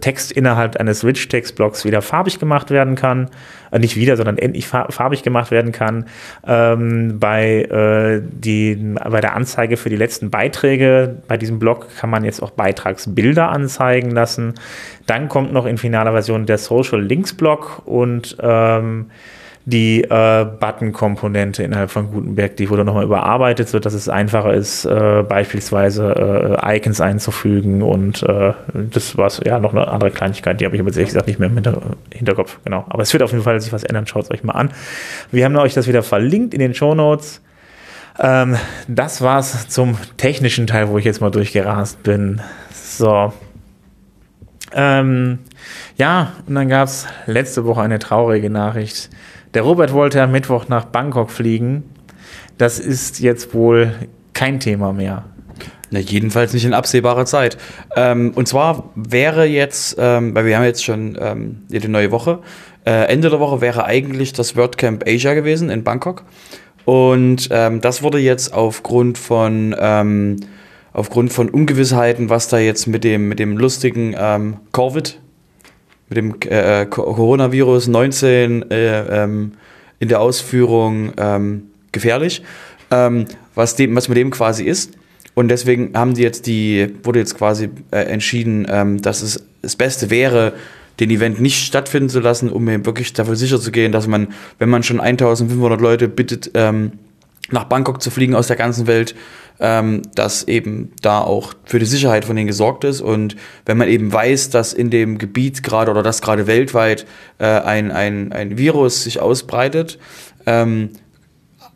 Text 0.00 0.32
innerhalb 0.32 0.76
eines 0.76 1.04
Rich-Text-Blocks 1.28 1.84
wieder 1.84 2.02
farbig 2.02 2.38
gemacht 2.38 2.70
werden 2.70 2.94
kann 2.94 3.28
äh, 3.70 3.78
nicht 3.78 3.96
wieder, 3.96 4.16
sondern 4.16 4.38
endlich 4.38 4.66
farbig 4.66 5.22
gemacht 5.22 5.50
werden 5.50 5.72
kann. 5.72 6.06
Ähm, 6.46 7.18
bei, 7.18 7.62
äh, 7.62 8.22
die, 8.22 8.76
bei 8.76 9.20
der 9.20 9.34
Anzeige 9.34 9.76
für 9.76 9.90
die 9.90 9.96
letzten 9.96 10.30
Beiträge 10.30 11.16
bei 11.28 11.36
diesem 11.36 11.58
Blog 11.58 11.88
kann 11.98 12.10
man 12.10 12.24
jetzt 12.24 12.42
auch 12.42 12.50
Beitragsbilder 12.50 13.50
anzeigen 13.50 14.10
lassen. 14.10 14.54
Dann 15.06 15.28
kommt 15.28 15.52
noch 15.52 15.66
in 15.66 15.78
finaler 15.78 16.12
Version 16.12 16.46
der 16.46 16.58
Social 16.58 17.02
Links 17.02 17.34
Blog 17.34 17.82
und 17.84 18.36
ähm, 18.40 19.10
die 19.70 20.02
äh, 20.02 20.46
Button-Komponente 20.46 21.62
innerhalb 21.62 21.90
von 21.90 22.10
Gutenberg, 22.10 22.56
die 22.56 22.70
wurde 22.70 22.86
nochmal 22.86 23.04
überarbeitet, 23.04 23.68
sodass 23.68 23.92
es 23.92 24.08
einfacher 24.08 24.54
ist, 24.54 24.86
äh, 24.86 25.22
beispielsweise 25.28 26.56
äh, 26.62 26.76
Icons 26.76 27.02
einzufügen 27.02 27.82
und 27.82 28.22
äh, 28.22 28.54
das 28.72 29.18
war 29.18 29.30
ja 29.44 29.58
noch 29.58 29.72
eine 29.72 29.86
andere 29.88 30.10
Kleinigkeit, 30.10 30.58
die 30.58 30.64
habe 30.64 30.74
ich 30.74 30.80
aber 30.80 30.90
ehrlich 30.90 31.08
gesagt 31.08 31.26
nicht 31.26 31.38
mehr 31.38 31.50
im 31.50 31.54
Hinter 31.54 31.82
Hinterkopf. 32.10 32.58
Genau. 32.64 32.86
Aber 32.88 33.02
es 33.02 33.12
wird 33.12 33.22
auf 33.22 33.30
jeden 33.32 33.44
Fall 33.44 33.60
sich 33.60 33.70
was 33.70 33.84
ändern, 33.84 34.06
schaut 34.06 34.24
es 34.24 34.30
euch 34.30 34.42
mal 34.42 34.54
an. 34.54 34.70
Wir 35.30 35.44
haben 35.44 35.54
euch 35.56 35.74
das 35.74 35.86
wieder 35.86 36.02
verlinkt 36.02 36.54
in 36.54 36.60
den 36.60 36.72
Show 36.72 36.94
Notes. 36.94 37.42
Ähm, 38.18 38.56
das 38.86 39.20
war's 39.20 39.68
zum 39.68 39.98
technischen 40.16 40.66
Teil, 40.66 40.88
wo 40.88 40.96
ich 40.96 41.04
jetzt 41.04 41.20
mal 41.20 41.30
durchgerast 41.30 42.02
bin. 42.02 42.40
So. 42.72 43.34
Ähm, 44.72 45.40
ja, 45.98 46.32
und 46.46 46.54
dann 46.54 46.70
gab 46.70 46.88
es 46.88 47.06
letzte 47.26 47.66
Woche 47.66 47.82
eine 47.82 47.98
traurige 47.98 48.48
Nachricht. 48.48 49.10
Der 49.54 49.62
Robert 49.62 49.92
wollte 49.92 50.22
am 50.22 50.32
Mittwoch 50.32 50.68
nach 50.68 50.84
Bangkok 50.84 51.30
fliegen. 51.30 51.84
Das 52.58 52.78
ist 52.78 53.20
jetzt 53.20 53.54
wohl 53.54 53.94
kein 54.34 54.60
Thema 54.60 54.92
mehr. 54.92 55.24
Na, 55.90 56.00
jedenfalls 56.00 56.52
nicht 56.52 56.64
in 56.64 56.74
absehbarer 56.74 57.24
Zeit. 57.24 57.56
Ähm, 57.96 58.32
und 58.34 58.46
zwar 58.46 58.90
wäre 58.94 59.46
jetzt, 59.46 59.96
ähm, 59.98 60.34
weil 60.34 60.44
wir 60.44 60.56
haben 60.56 60.64
jetzt 60.64 60.84
schon 60.84 61.16
ähm, 61.20 61.62
die 61.68 61.88
neue 61.88 62.10
Woche, 62.10 62.40
äh, 62.84 63.06
Ende 63.12 63.30
der 63.30 63.40
Woche 63.40 63.60
wäre 63.60 63.84
eigentlich 63.84 64.32
das 64.32 64.56
WordCamp 64.56 65.04
Asia 65.06 65.34
gewesen 65.34 65.70
in 65.70 65.84
Bangkok. 65.84 66.24
Und 66.84 67.48
ähm, 67.50 67.80
das 67.80 68.02
wurde 68.02 68.18
jetzt 68.18 68.52
aufgrund 68.52 69.18
von 69.18 69.74
ähm, 69.78 70.36
aufgrund 70.92 71.32
von 71.32 71.48
Ungewissheiten, 71.50 72.30
was 72.30 72.48
da 72.48 72.58
jetzt 72.58 72.86
mit 72.86 73.04
dem 73.04 73.28
mit 73.28 73.38
dem 73.38 73.58
lustigen 73.58 74.14
ähm, 74.18 74.56
Covid 74.72 75.20
mit 76.08 76.16
dem 76.16 76.34
äh, 76.48 76.86
Coronavirus 76.86 77.88
19 77.88 78.70
äh, 78.70 79.24
ähm, 79.24 79.52
in 79.98 80.08
der 80.08 80.20
Ausführung 80.20 81.12
ähm, 81.16 81.70
gefährlich, 81.92 82.42
ähm, 82.90 83.26
was, 83.54 83.76
dem, 83.76 83.94
was 83.96 84.08
mit 84.08 84.18
dem 84.18 84.30
quasi 84.30 84.64
ist. 84.64 84.92
Und 85.34 85.48
deswegen 85.48 85.92
haben 85.94 86.14
die 86.14 86.22
jetzt 86.22 86.46
die, 86.46 86.94
wurde 87.02 87.20
jetzt 87.20 87.36
quasi 87.36 87.70
äh, 87.90 88.00
entschieden, 88.00 88.66
ähm, 88.68 89.00
dass 89.00 89.22
es 89.22 89.44
das 89.62 89.76
Beste 89.76 90.10
wäre, 90.10 90.54
den 91.00 91.10
Event 91.10 91.40
nicht 91.40 91.64
stattfinden 91.64 92.08
zu 92.08 92.20
lassen, 92.20 92.50
um 92.50 92.68
eben 92.68 92.84
wirklich 92.84 93.12
dafür 93.12 93.36
sicher 93.36 93.60
zu 93.60 93.70
gehen, 93.70 93.92
dass 93.92 94.08
man, 94.08 94.28
wenn 94.58 94.68
man 94.68 94.82
schon 94.82 95.00
1500 95.00 95.80
Leute 95.80 96.08
bittet, 96.08 96.50
ähm, 96.54 96.92
nach 97.50 97.64
Bangkok 97.64 98.02
zu 98.02 98.10
fliegen 98.10 98.34
aus 98.34 98.48
der 98.48 98.56
ganzen 98.56 98.86
Welt, 98.86 99.14
ähm, 99.60 100.02
dass 100.14 100.46
eben 100.46 100.92
da 101.02 101.20
auch 101.20 101.54
für 101.64 101.78
die 101.78 101.86
Sicherheit 101.86 102.24
von 102.24 102.36
denen 102.36 102.46
gesorgt 102.46 102.84
ist. 102.84 103.00
Und 103.00 103.36
wenn 103.66 103.76
man 103.76 103.88
eben 103.88 104.12
weiß, 104.12 104.50
dass 104.50 104.72
in 104.72 104.90
dem 104.90 105.18
Gebiet 105.18 105.62
gerade 105.62 105.90
oder 105.90 106.02
dass 106.02 106.22
gerade 106.22 106.46
weltweit 106.46 107.06
äh, 107.38 107.46
ein, 107.46 107.90
ein, 107.90 108.32
ein 108.32 108.58
Virus 108.58 109.04
sich 109.04 109.20
ausbreitet, 109.20 109.98
ähm, 110.46 110.90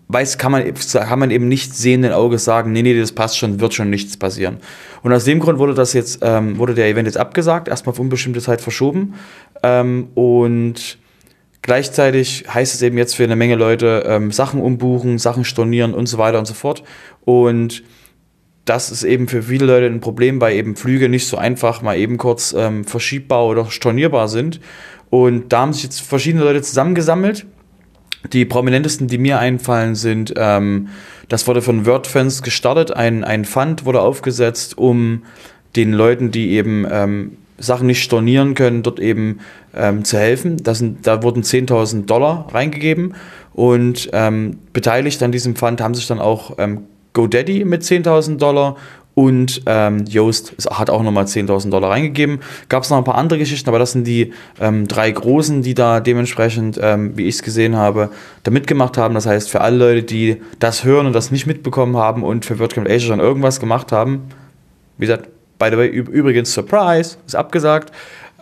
weiß, 0.08 0.38
kann 0.38 0.52
man, 0.52 0.74
kann 0.74 1.18
man 1.18 1.30
eben 1.30 1.48
nicht 1.48 1.74
sehenden 1.74 2.12
Auges 2.12 2.44
sagen, 2.44 2.72
nee, 2.72 2.82
nee, 2.82 2.98
das 2.98 3.12
passt 3.12 3.38
schon, 3.38 3.60
wird 3.60 3.74
schon 3.74 3.90
nichts 3.90 4.16
passieren. 4.16 4.58
Und 5.02 5.12
aus 5.12 5.24
dem 5.24 5.40
Grund 5.40 5.58
wurde 5.58 5.74
das 5.74 5.92
jetzt, 5.92 6.20
ähm, 6.22 6.58
wurde 6.58 6.74
der 6.74 6.88
Event 6.88 7.06
jetzt 7.06 7.16
abgesagt, 7.16 7.68
erstmal 7.68 7.92
auf 7.92 7.98
unbestimmte 7.98 8.40
Zeit 8.40 8.60
verschoben. 8.60 9.14
Ähm, 9.62 10.08
und 10.14 10.98
Gleichzeitig 11.62 12.44
heißt 12.52 12.74
es 12.74 12.82
eben 12.82 12.98
jetzt 12.98 13.14
für 13.14 13.22
eine 13.22 13.36
Menge 13.36 13.54
Leute 13.54 14.04
ähm, 14.06 14.32
Sachen 14.32 14.60
umbuchen, 14.60 15.18
Sachen 15.18 15.44
stornieren 15.44 15.94
und 15.94 16.06
so 16.06 16.18
weiter 16.18 16.40
und 16.40 16.46
so 16.46 16.54
fort. 16.54 16.82
Und 17.24 17.84
das 18.64 18.90
ist 18.90 19.04
eben 19.04 19.28
für 19.28 19.44
viele 19.44 19.66
Leute 19.66 19.86
ein 19.86 20.00
Problem, 20.00 20.40
weil 20.40 20.56
eben 20.56 20.74
Flüge 20.76 21.08
nicht 21.08 21.26
so 21.26 21.36
einfach 21.36 21.80
mal 21.80 21.96
eben 21.96 22.18
kurz 22.18 22.52
ähm, 22.52 22.84
verschiebbar 22.84 23.46
oder 23.46 23.70
stornierbar 23.70 24.28
sind. 24.28 24.60
Und 25.08 25.52
da 25.52 25.60
haben 25.60 25.72
sich 25.72 25.84
jetzt 25.84 26.00
verschiedene 26.00 26.44
Leute 26.44 26.62
zusammengesammelt. 26.62 27.46
Die 28.32 28.44
prominentesten, 28.44 29.08
die 29.08 29.18
mir 29.18 29.38
einfallen, 29.38 29.94
sind, 29.94 30.34
ähm, 30.36 30.88
das 31.28 31.46
wurde 31.46 31.62
von 31.62 31.86
WordFans 31.86 32.42
gestartet, 32.42 32.92
ein, 32.92 33.24
ein 33.24 33.44
Fund 33.44 33.84
wurde 33.84 34.00
aufgesetzt, 34.00 34.78
um 34.78 35.24
den 35.74 35.92
Leuten, 35.92 36.30
die 36.30 36.52
eben 36.52 36.86
ähm, 36.90 37.36
Sachen 37.62 37.86
nicht 37.86 38.02
stornieren 38.02 38.54
können, 38.54 38.82
dort 38.82 39.00
eben 39.00 39.40
ähm, 39.74 40.04
zu 40.04 40.18
helfen. 40.18 40.56
Sind, 40.64 41.06
da 41.06 41.22
wurden 41.22 41.42
10.000 41.42 42.06
Dollar 42.06 42.46
reingegeben 42.52 43.14
und 43.54 44.10
ähm, 44.12 44.58
beteiligt 44.72 45.22
an 45.22 45.32
diesem 45.32 45.56
Fund 45.56 45.80
haben 45.80 45.94
sich 45.94 46.06
dann 46.06 46.18
auch 46.18 46.56
ähm, 46.58 46.82
GoDaddy 47.12 47.64
mit 47.64 47.82
10.000 47.82 48.38
Dollar 48.38 48.76
und 49.14 49.62
ähm, 49.66 50.06
Yoast 50.08 50.54
hat 50.70 50.88
auch 50.88 51.02
nochmal 51.02 51.24
10.000 51.24 51.70
Dollar 51.70 51.90
reingegeben. 51.90 52.40
Gab 52.68 52.82
es 52.82 52.90
noch 52.90 52.96
ein 52.96 53.04
paar 53.04 53.16
andere 53.16 53.38
Geschichten, 53.38 53.68
aber 53.68 53.78
das 53.78 53.92
sind 53.92 54.06
die 54.06 54.32
ähm, 54.58 54.88
drei 54.88 55.10
großen, 55.10 55.62
die 55.62 55.74
da 55.74 56.00
dementsprechend, 56.00 56.78
ähm, 56.82 57.16
wie 57.16 57.26
ich 57.26 57.36
es 57.36 57.42
gesehen 57.42 57.76
habe, 57.76 58.10
da 58.42 58.50
mitgemacht 58.50 58.96
haben. 58.96 59.14
Das 59.14 59.26
heißt, 59.26 59.50
für 59.50 59.60
alle 59.60 59.76
Leute, 59.76 60.02
die 60.04 60.40
das 60.58 60.84
hören 60.84 61.06
und 61.06 61.12
das 61.12 61.30
nicht 61.30 61.46
mitbekommen 61.46 61.96
haben 61.96 62.22
und 62.22 62.46
für 62.46 62.58
WordCamp 62.58 62.88
Asia 62.88 63.08
schon 63.08 63.20
irgendwas 63.20 63.60
gemacht 63.60 63.92
haben, 63.92 64.22
wie 64.96 65.06
gesagt, 65.06 65.28
by 65.62 65.70
the 65.70 65.76
way, 65.76 65.88
übrigens, 65.88 66.52
Surprise, 66.52 67.16
ist 67.26 67.36
abgesagt. 67.36 67.92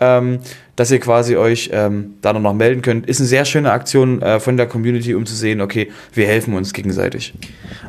Ähm, 0.03 0.39
dass 0.81 0.91
ihr 0.91 0.99
quasi 0.99 1.37
euch 1.37 1.69
ähm, 1.75 2.15
da 2.23 2.33
noch 2.33 2.55
melden 2.55 2.81
könnt. 2.81 3.07
Ist 3.07 3.21
eine 3.21 3.29
sehr 3.29 3.45
schöne 3.45 3.71
Aktion 3.71 4.23
äh, 4.23 4.41
von 4.41 4.57
der 4.57 4.67
Community, 4.67 5.15
um 5.15 5.27
zu 5.27 5.35
sehen, 5.35 5.61
okay, 5.61 5.91
wir 6.15 6.27
helfen 6.27 6.55
uns 6.55 6.73
gegenseitig. 6.73 7.35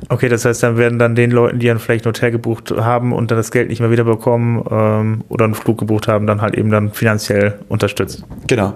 Okay, 0.10 0.28
das 0.28 0.44
heißt, 0.44 0.62
dann 0.62 0.76
werden 0.76 1.00
dann 1.00 1.16
den 1.16 1.32
Leuten, 1.32 1.60
die 1.60 1.68
dann 1.68 1.80
vielleicht 1.80 2.06
ein 2.06 2.10
Hotel 2.10 2.32
gebucht 2.32 2.70
haben 2.72 3.14
und 3.14 3.32
dann 3.32 3.38
das 3.38 3.50
Geld 3.50 3.70
nicht 3.70 3.80
mehr 3.80 3.92
wiederbekommen 3.92 4.62
ähm, 4.70 5.24
oder 5.30 5.46
einen 5.46 5.54
Flug 5.54 5.78
gebucht 5.78 6.10
haben, 6.10 6.28
dann 6.28 6.42
halt 6.42 6.56
eben 6.56 6.70
dann 6.70 6.92
finanziell 6.92 7.60
unterstützt. 7.70 8.26
Genau. 8.48 8.74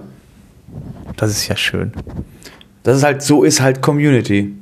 Das 1.17 1.29
ist 1.29 1.49
ja 1.49 1.57
schön. 1.57 1.91
Das 2.83 2.95
ist 2.95 3.03
halt, 3.03 3.21
so 3.21 3.43
ist 3.43 3.59
halt 3.59 3.81
Community. 3.81 4.53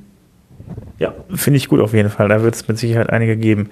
Ja, 1.00 1.14
finde 1.34 1.58
ich 1.58 1.68
gut 1.68 1.82
auf 1.82 1.94
jeden 1.94 2.10
Fall. 2.10 2.30
Da 2.30 2.44
wird 2.44 2.56
es 2.56 2.68
mit 2.68 2.78
Sicherheit 2.78 3.10
einige 3.10 3.36
geben. 3.36 3.70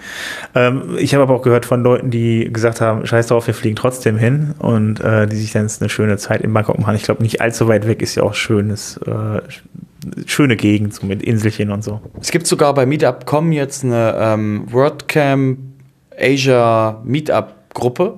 Ähm, 0.56 0.97
ich 0.97 1.13
habe 1.13 1.23
aber 1.23 1.36
auch 1.36 1.41
gehört 1.41 1.65
von 1.65 1.82
Leuten, 1.84 2.10
die 2.10 2.51
gesagt 2.51 2.82
haben, 2.82 3.06
scheiß 3.06 3.27
drauf, 3.27 3.47
wir 3.47 3.54
fliegen 3.54 3.75
trotzdem 3.75 4.17
hin 4.17 4.54
und 4.60 4.99
äh, 4.99 5.27
die 5.27 5.38
sich 5.38 5.51
dann 5.51 5.69
eine 5.80 5.89
schöne 5.89 6.17
Zeit 6.17 6.41
in 6.41 6.54
Bangkok 6.54 6.80
machen. 6.80 6.95
Ich 6.95 7.04
glaube, 7.04 7.23
nicht 7.23 7.39
allzu 7.39 7.67
weit 7.67 7.88
weg 7.88 8.01
ist 8.01 8.15
ja 8.15 8.23
auch 8.23 8.34
schönes, 8.34 8.97
äh, 9.06 9.41
schöne 10.25 10.58
Gegend, 10.58 10.93
so 10.93 11.06
mit 11.06 11.23
Inselchen 11.23 11.71
und 11.71 11.84
so. 11.84 12.01
Es 12.19 12.32
gibt 12.32 12.47
sogar 12.47 12.73
bei 12.73 12.86
Meetup.com 12.86 13.51
jetzt 13.51 13.84
eine 13.84 14.15
ähm, 14.17 14.65
WordCamp 14.69 15.60
Asia 16.19 17.01
Meetup-Gruppe 17.06 18.17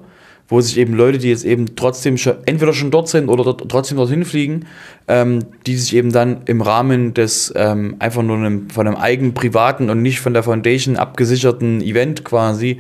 wo 0.54 0.62
sich 0.62 0.78
eben 0.78 0.94
Leute, 0.94 1.18
die 1.18 1.30
jetzt 1.30 1.46
eben 1.46 1.76
trotzdem 1.76 2.16
schon, 2.16 2.36
entweder 2.46 2.74
schon 2.74 2.92
dort 2.92 3.10
sind 3.10 3.28
oder 3.28 3.44
dort, 3.44 3.68
trotzdem 3.70 3.98
dorthin 3.98 4.24
fliegen, 4.24 4.68
ähm, 5.08 5.40
die 5.66 5.76
sich 5.76 5.96
eben 5.96 6.12
dann 6.12 6.42
im 6.46 6.62
Rahmen 6.62 7.16
des 7.16 7.52
ähm, 7.56 7.96
einfach 7.98 8.22
nur 8.22 8.38
einem, 8.38 8.70
von 8.70 8.86
einem 8.86 8.96
eigenen 8.96 9.34
privaten 9.34 9.90
und 9.90 10.04
nicht 10.04 10.20
von 10.20 10.34
der 10.34 10.44
Foundation 10.44 10.96
abgesicherten 10.96 11.82
Event 11.82 12.24
quasi 12.24 12.78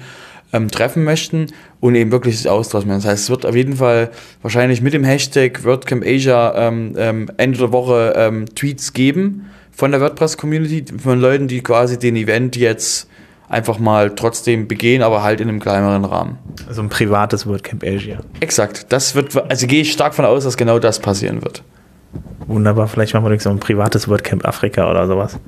ähm, 0.54 0.70
treffen 0.70 1.04
möchten 1.04 1.48
und 1.80 1.96
eben 1.96 2.12
wirklich 2.12 2.38
sich 2.38 2.48
austauschen. 2.48 2.90
Das 2.90 3.06
heißt, 3.06 3.24
es 3.24 3.30
wird 3.32 3.44
auf 3.44 3.56
jeden 3.56 3.78
Fall 3.78 4.12
wahrscheinlich 4.44 4.84
mit 4.84 4.94
dem 4.94 5.04
Hashtag 5.04 5.64
WordCamp 5.64 6.06
Asia 6.06 6.54
ähm, 6.68 6.94
ähm, 6.96 7.32
Ende 7.38 7.58
der 7.58 7.72
Woche 7.72 8.14
ähm, 8.16 8.46
Tweets 8.54 8.94
geben 8.94 9.50
von 9.72 9.90
der 9.90 10.00
WordPress-Community, 10.00 10.86
von 11.02 11.20
Leuten, 11.20 11.48
die 11.48 11.64
quasi 11.64 11.98
den 11.98 12.16
Event 12.18 12.56
jetzt 12.56 13.10
einfach 13.54 13.80
mal 13.80 14.12
trotzdem 14.16 14.68
begehen, 14.68 15.02
aber 15.02 15.24
halt 15.24 15.39
in 15.39 15.48
einem 15.48 15.60
kleineren 15.60 16.06
Rahmen. 16.06 16.38
Also 16.68 16.82
ein 16.82 16.89
privates 16.89 17.48
WordCamp 17.48 17.84
Asia. 17.84 18.18
Exakt. 18.39 18.88
Das 18.89 19.16
wird, 19.16 19.36
also 19.50 19.68
gehe 19.68 19.82
ich 19.82 19.92
stark 19.92 20.13
von 20.13 20.26
aus, 20.26 20.44
dass 20.44 20.58
genau 20.58 20.80
das 20.80 21.00
passieren 21.00 21.42
wird. 21.44 21.63
Wunderbar, 22.48 22.88
vielleicht 22.88 23.13
machen 23.13 23.30
wir 23.30 23.39
so 23.39 23.50
ein 23.50 23.60
privates 23.60 24.08
WordCamp 24.08 24.46
Afrika 24.46 24.89
oder 24.89 25.08
sowas. 25.08 25.39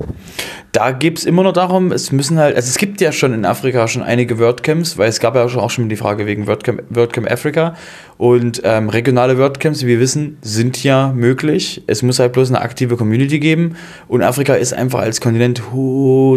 Da 0.71 0.91
geht 0.91 1.17
es 1.17 1.25
immer 1.25 1.43
noch 1.43 1.53
darum, 1.53 1.91
es 1.91 2.11
müssen 2.11 2.39
halt, 2.39 2.55
also 2.55 2.67
es 2.69 2.77
gibt 2.77 3.01
ja 3.01 3.11
schon 3.11 3.33
in 3.33 3.45
Afrika 3.45 3.87
schon 3.87 4.01
einige 4.01 4.39
WordCamps, 4.39 4.97
weil 4.97 5.09
es 5.09 5.19
gab 5.19 5.35
ja 5.35 5.43
auch 5.43 5.69
schon 5.69 5.89
die 5.89 5.95
Frage 5.95 6.25
wegen 6.25 6.47
WordCamp, 6.47 6.83
WordCamp 6.89 7.29
Afrika 7.29 7.75
und 8.17 8.61
ähm, 8.63 8.89
regionale 8.89 9.37
WordCamps, 9.37 9.83
wie 9.83 9.87
wir 9.87 9.99
wissen, 9.99 10.37
sind 10.41 10.83
ja 10.83 11.11
möglich. 11.13 11.83
Es 11.87 12.01
muss 12.01 12.19
halt 12.19 12.33
bloß 12.33 12.49
eine 12.49 12.61
aktive 12.61 12.97
Community 12.97 13.39
geben 13.39 13.75
und 14.07 14.21
Afrika 14.21 14.55
ist 14.55 14.73
einfach 14.73 14.99
als 14.99 15.21
Kontinent 15.21 15.61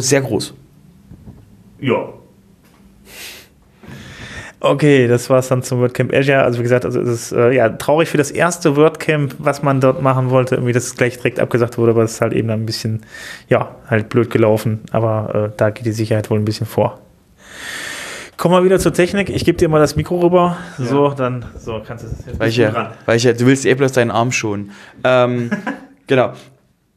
sehr 0.00 0.20
groß. 0.20 0.54
Ja. 1.80 2.08
Okay, 4.60 5.06
das 5.06 5.30
war 5.30 5.38
es 5.38 5.48
dann 5.48 5.62
zum 5.62 5.80
WordCamp 5.80 6.12
Azure. 6.12 6.42
Also 6.42 6.58
wie 6.58 6.64
gesagt, 6.64 6.84
also 6.84 7.00
es 7.00 7.08
ist 7.08 7.32
äh, 7.32 7.52
ja 7.52 7.68
traurig 7.68 8.08
für 8.08 8.18
das 8.18 8.32
erste 8.32 8.76
WordCamp, 8.76 9.36
was 9.38 9.62
man 9.62 9.80
dort 9.80 10.02
machen 10.02 10.30
wollte, 10.30 10.56
irgendwie 10.56 10.72
das 10.72 10.96
gleich 10.96 11.16
direkt 11.16 11.38
abgesagt 11.38 11.78
wurde, 11.78 11.92
aber 11.92 12.02
es 12.02 12.14
ist 12.14 12.20
halt 12.20 12.32
eben 12.32 12.50
ein 12.50 12.66
bisschen, 12.66 13.04
ja, 13.48 13.76
halt 13.88 14.08
blöd 14.08 14.30
gelaufen. 14.30 14.80
Aber 14.90 15.50
äh, 15.52 15.56
da 15.56 15.70
geht 15.70 15.86
die 15.86 15.92
Sicherheit 15.92 16.28
wohl 16.30 16.38
ein 16.38 16.44
bisschen 16.44 16.66
vor. 16.66 17.00
Kommen 18.36 18.54
wir 18.54 18.64
wieder 18.64 18.78
zur 18.78 18.92
Technik. 18.92 19.30
Ich 19.30 19.44
gebe 19.44 19.58
dir 19.58 19.68
mal 19.68 19.80
das 19.80 19.94
Mikro 19.94 20.20
rüber. 20.20 20.56
Ja. 20.78 20.84
So, 20.84 21.08
dann 21.10 21.44
so 21.56 21.80
kannst 21.84 22.04
du 22.04 22.08
es 22.08 22.26
jetzt 22.26 22.40
weil 22.40 22.48
ich, 22.48 22.56
ja, 22.56 22.92
weil 23.04 23.16
ich 23.16 23.24
ja, 23.24 23.32
du 23.32 23.46
willst 23.46 23.64
eh 23.64 23.74
bloß 23.74 23.92
deinen 23.92 24.10
Arm 24.10 24.32
schonen. 24.32 24.72
Ähm, 25.04 25.50
genau. 26.08 26.32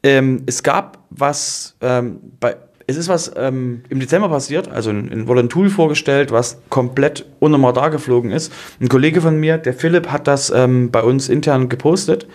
Ähm, 0.02 0.42
es 0.46 0.62
gab 0.64 0.98
was 1.10 1.76
ähm, 1.80 2.18
bei 2.40 2.56
es 2.92 2.98
ist 2.98 3.08
was 3.08 3.32
ähm, 3.36 3.82
im 3.88 4.00
Dezember 4.00 4.28
passiert, 4.28 4.68
also 4.68 4.90
ein, 4.90 5.26
wurde 5.26 5.40
ein 5.40 5.48
Tool 5.48 5.70
vorgestellt, 5.70 6.30
was 6.30 6.60
komplett 6.68 7.24
unter 7.40 7.58
dem 7.58 7.64
Radar 7.64 7.90
geflogen 7.90 8.30
ist. 8.30 8.52
Ein 8.80 8.88
Kollege 8.88 9.20
von 9.20 9.38
mir, 9.40 9.58
der 9.58 9.74
Philipp, 9.74 10.08
hat 10.08 10.26
das 10.26 10.50
ähm, 10.50 10.90
bei 10.90 11.02
uns 11.02 11.28
intern 11.28 11.68
gepostet. 11.68 12.26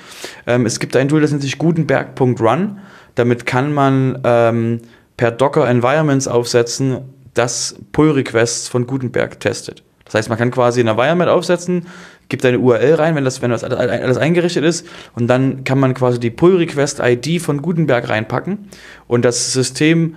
Ähm, 0.45 0.65
es 0.65 0.79
gibt 0.79 0.95
ein 0.95 1.07
Tool, 1.07 1.21
das 1.21 1.31
nennt 1.31 1.43
sich 1.43 1.57
gutenberg.run. 1.57 2.79
Damit 3.15 3.45
kann 3.45 3.73
man 3.73 4.19
ähm, 4.23 4.81
per 5.15 5.31
Docker 5.31 5.67
Environments 5.67 6.27
aufsetzen, 6.27 6.99
das 7.33 7.75
Pull-Requests 7.91 8.67
von 8.67 8.87
Gutenberg 8.87 9.39
testet. 9.39 9.83
Das 10.05 10.13
heißt, 10.13 10.29
man 10.29 10.37
kann 10.37 10.51
quasi 10.51 10.79
ein 10.79 10.87
Environment 10.87 11.29
aufsetzen, 11.29 11.85
gibt 12.29 12.45
eine 12.45 12.59
URL 12.59 12.95
rein, 12.95 13.15
wenn 13.15 13.25
das, 13.25 13.41
wenn 13.41 13.51
das 13.51 13.63
alles 13.63 14.17
eingerichtet 14.17 14.63
ist, 14.63 14.87
und 15.15 15.27
dann 15.27 15.63
kann 15.63 15.79
man 15.79 15.93
quasi 15.93 16.19
die 16.19 16.29
Pull-Request-ID 16.29 17.41
von 17.41 17.61
Gutenberg 17.61 18.09
reinpacken 18.09 18.69
und 19.07 19.25
das 19.25 19.53
System 19.53 20.15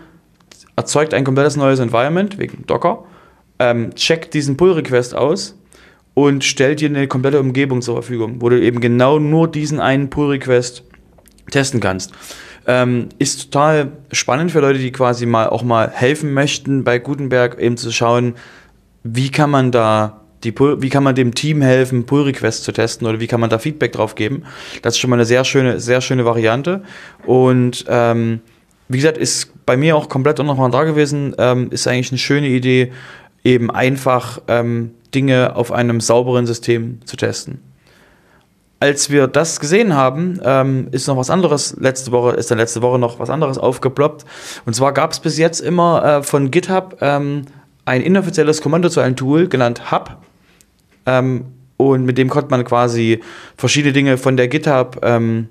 erzeugt 0.81 1.13
ein 1.13 1.25
komplettes 1.25 1.57
neues 1.57 1.79
Environment 1.79 2.39
wegen 2.39 2.65
Docker, 2.67 3.05
ähm, 3.59 3.95
checkt 3.95 4.33
diesen 4.33 4.57
Pull-Request 4.57 5.15
aus 5.15 5.59
und 6.15 6.43
stellt 6.43 6.81
dir 6.81 6.89
eine 6.89 7.07
komplette 7.07 7.39
Umgebung 7.39 7.83
zur 7.83 7.95
Verfügung, 7.97 8.41
wo 8.41 8.49
du 8.49 8.61
eben 8.61 8.81
genau 8.81 9.19
nur 9.19 9.47
diesen 9.47 9.79
einen 9.79 10.09
Pull-Request 10.09 10.85
testen 11.51 11.81
kannst. 11.81 12.13
Ähm, 12.67 13.11
ist 13.19 13.53
total 13.53 13.93
spannend 14.11 14.53
für 14.53 14.61
Leute, 14.61 14.79
die 14.79 14.91
quasi 14.91 15.27
mal 15.27 15.49
auch 15.49 15.63
mal 15.63 15.91
helfen 15.91 16.33
möchten, 16.33 16.83
bei 16.83 16.99
Gutenberg 16.99 17.59
eben 17.59 17.77
zu 17.77 17.91
schauen, 17.93 18.35
wie 19.03 19.31
kann 19.31 19.51
man 19.51 19.73
da 19.73 20.21
die 20.45 20.53
Pull, 20.53 20.81
wie 20.81 20.89
kann 20.89 21.05
man 21.05 21.15
dem 21.15 21.35
Team 21.35 21.61
helfen, 21.61 22.07
Pull 22.07 22.23
Requests 22.23 22.63
zu 22.63 22.73
testen 22.73 23.07
oder 23.07 23.21
wie 23.21 23.27
kann 23.27 23.41
man 23.41 23.51
da 23.51 23.59
Feedback 23.59 23.93
drauf 23.93 24.15
geben. 24.15 24.45
Das 24.81 24.95
ist 24.95 25.01
schon 25.01 25.11
mal 25.11 25.17
eine 25.17 25.27
sehr 25.27 25.45
schöne, 25.45 25.79
sehr 25.81 26.01
schöne 26.01 26.25
Variante. 26.25 26.83
Und 27.27 27.85
ähm, 27.89 28.41
wie 28.89 28.99
gesagt, 28.99 29.19
ist 29.19 29.53
bei 29.71 29.77
mir 29.77 29.97
auch 29.97 30.09
komplett 30.09 30.41
unnochmal 30.41 30.73
da 30.73 30.83
gewesen. 30.83 31.33
Ähm, 31.39 31.71
ist 31.71 31.87
eigentlich 31.87 32.11
eine 32.11 32.19
schöne 32.19 32.49
Idee, 32.49 32.91
eben 33.45 33.71
einfach 33.71 34.43
ähm, 34.49 34.91
Dinge 35.15 35.55
auf 35.55 35.71
einem 35.71 36.01
sauberen 36.01 36.45
System 36.45 36.99
zu 37.05 37.17
testen. 37.17 37.61
Als 38.81 39.11
wir 39.11 39.29
das 39.29 39.61
gesehen 39.61 39.95
haben, 39.95 40.41
ähm, 40.43 40.89
ist 40.91 41.07
noch 41.07 41.17
was 41.17 41.31
anderes 41.31 41.77
letzte 41.79 42.11
Woche, 42.11 42.33
ist 42.33 42.51
dann 42.51 42.59
letzte 42.59 42.83
Woche 42.83 42.99
noch 42.99 43.21
was 43.21 43.31
anderes 43.31 43.59
aufgeploppt. 43.59 44.25
Und 44.67 44.75
zwar 44.75 44.93
gab 44.93 45.13
es 45.13 45.21
bis 45.21 45.39
jetzt 45.39 45.61
immer 45.61 46.05
äh, 46.05 46.23
von 46.25 46.51
GitHub 46.51 46.97
ähm, 47.01 47.43
ein 47.85 48.03
inoffizielles 48.03 48.63
Kommando 48.63 48.89
zu 48.89 48.99
einem 48.99 49.15
Tool 49.15 49.47
genannt 49.47 49.93
Hub. 49.93 50.17
Ähm, 51.07 51.45
und 51.77 52.05
mit 52.05 52.19
dem 52.19 52.29
konnte 52.29 52.51
man 52.51 52.65
quasi 52.65 53.21
verschiedene 53.57 53.93
Dinge 53.93 54.19
von 54.19 54.37
der 54.37 54.49
GitHub, 54.49 54.99
ähm, 55.05 55.49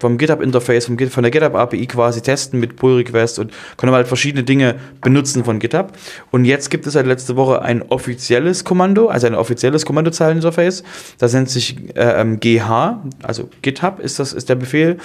vom 0.00 0.18
GitHub-Interface, 0.18 0.86
vom, 0.86 0.98
von 0.98 1.22
der 1.22 1.30
GitHub-API 1.30 1.86
quasi 1.86 2.22
testen 2.22 2.58
mit 2.58 2.76
Pull-Request 2.76 3.38
und 3.38 3.52
konnte 3.76 3.92
man 3.92 3.96
halt 3.96 4.08
verschiedene 4.08 4.42
Dinge 4.42 4.76
benutzen 5.00 5.44
von 5.44 5.60
GitHub. 5.60 5.92
Und 6.30 6.44
jetzt 6.44 6.70
gibt 6.70 6.86
es 6.86 6.94
seit 6.94 7.06
letzte 7.06 7.36
Woche 7.36 7.62
ein 7.62 7.82
offizielles 7.82 8.64
Kommando, 8.64 9.08
also 9.08 9.26
ein 9.26 9.34
offizielles 9.34 9.86
Kommandozeilen-Interface. 9.86 10.82
Das 11.18 11.32
nennt 11.34 11.50
sich 11.50 11.76
äh, 11.94 12.20
ähm, 12.20 12.40
GH, 12.40 13.02
also 13.22 13.48
GitHub 13.62 14.00
ist, 14.00 14.18
das, 14.18 14.32
ist 14.32 14.48
der 14.48 14.56
Befehl. 14.56 14.96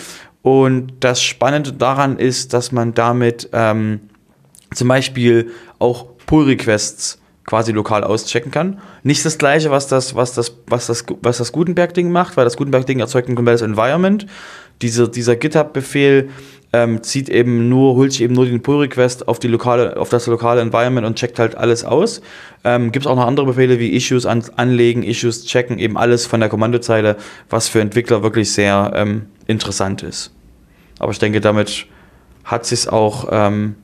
Und 0.42 0.94
das 1.00 1.22
Spannende 1.22 1.74
daran 1.74 2.18
ist, 2.18 2.54
dass 2.54 2.72
man 2.72 2.94
damit 2.94 3.50
ähm, 3.52 4.00
zum 4.74 4.88
Beispiel 4.88 5.52
auch 5.80 6.06
Pull-Requests 6.28 7.20
quasi 7.46 7.72
lokal 7.72 8.04
auschecken 8.04 8.52
kann. 8.52 8.80
Nicht 9.04 9.24
das 9.24 9.38
gleiche, 9.38 9.70
was 9.70 9.88
das, 9.88 10.16
was 10.16 10.34
das, 10.34 10.56
was 10.68 10.88
das, 10.88 11.06
was 11.22 11.38
das 11.38 11.52
Gutenberg-Ding 11.52 12.12
macht, 12.12 12.38
weil 12.38 12.44
das 12.44 12.58
Gutenberg-Ding 12.58 13.00
erzeugt 13.00 13.30
ein 13.30 13.36
komplettes 13.36 13.62
Environment. 13.62 14.26
Diese, 14.82 15.10
dieser 15.10 15.36
GitHub-Befehl 15.36 16.30
ähm, 16.74 17.04
zieht 17.04 17.30
eben 17.30 17.70
nur, 17.70 17.96
holt 17.96 18.12
sich 18.12 18.22
eben 18.22 18.34
nur 18.34 18.46
den 18.46 18.62
Pull-Request 18.62 19.30
auf 19.30 19.40
die 19.40 19.48
lokale, 19.48 19.96
auf 19.96 20.10
das 20.10 20.28
lokale 20.28 20.60
Environment 20.60 21.08
und 21.08 21.16
checkt 21.16 21.40
halt 21.40 21.56
alles 21.56 21.86
aus. 21.86 22.22
Ähm, 22.66 22.92
Gibt 22.92 23.06
es 23.06 23.12
auch 23.12 23.16
noch 23.16 23.28
andere 23.28 23.46
Befehle 23.46 23.80
wie 23.80 23.96
Issues 23.96 24.26
an, 24.26 24.44
anlegen, 24.58 25.02
Issues 25.04 25.46
checken, 25.46 25.80
eben 25.80 25.98
alles 25.98 26.26
von 26.26 26.42
der 26.42 26.50
Kommandozeile, 26.50 27.16
was 27.50 27.70
für 27.70 27.80
Entwickler 27.80 28.24
wirklich 28.24 28.52
sehr 28.52 28.92
ähm, 28.94 29.28
interessant 29.48 30.04
ist. 30.04 30.34
Aber 31.00 31.12
ich 31.14 31.20
denke, 31.20 31.40
damit 31.40 31.88
hat 32.44 32.66
sich 32.66 32.90
auch 32.90 33.30
ähm, 33.32 33.76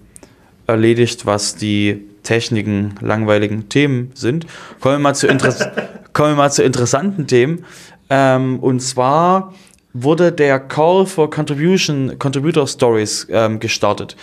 erledigt, 0.67 1.25
was 1.25 1.55
die 1.55 2.07
Techniken, 2.23 2.95
langweiligen 3.01 3.69
Themen 3.69 4.11
sind. 4.15 4.45
Kommen 4.79 4.95
wir 4.95 4.99
mal 4.99 5.15
zu, 5.15 5.27
kommen 6.13 6.31
wir 6.31 6.35
mal 6.35 6.51
zu 6.51 6.63
interessanten 6.63 7.25
Themen. 7.27 7.65
Ähm, 8.09 8.59
und 8.59 8.81
zwar 8.81 9.53
wurde 9.93 10.31
der 10.31 10.59
Call 10.59 11.05
for 11.05 11.29
Contribution, 11.29 12.17
Contributor 12.19 12.67
Stories 12.67 13.27
ähm, 13.29 13.59
gestartet. 13.59 14.15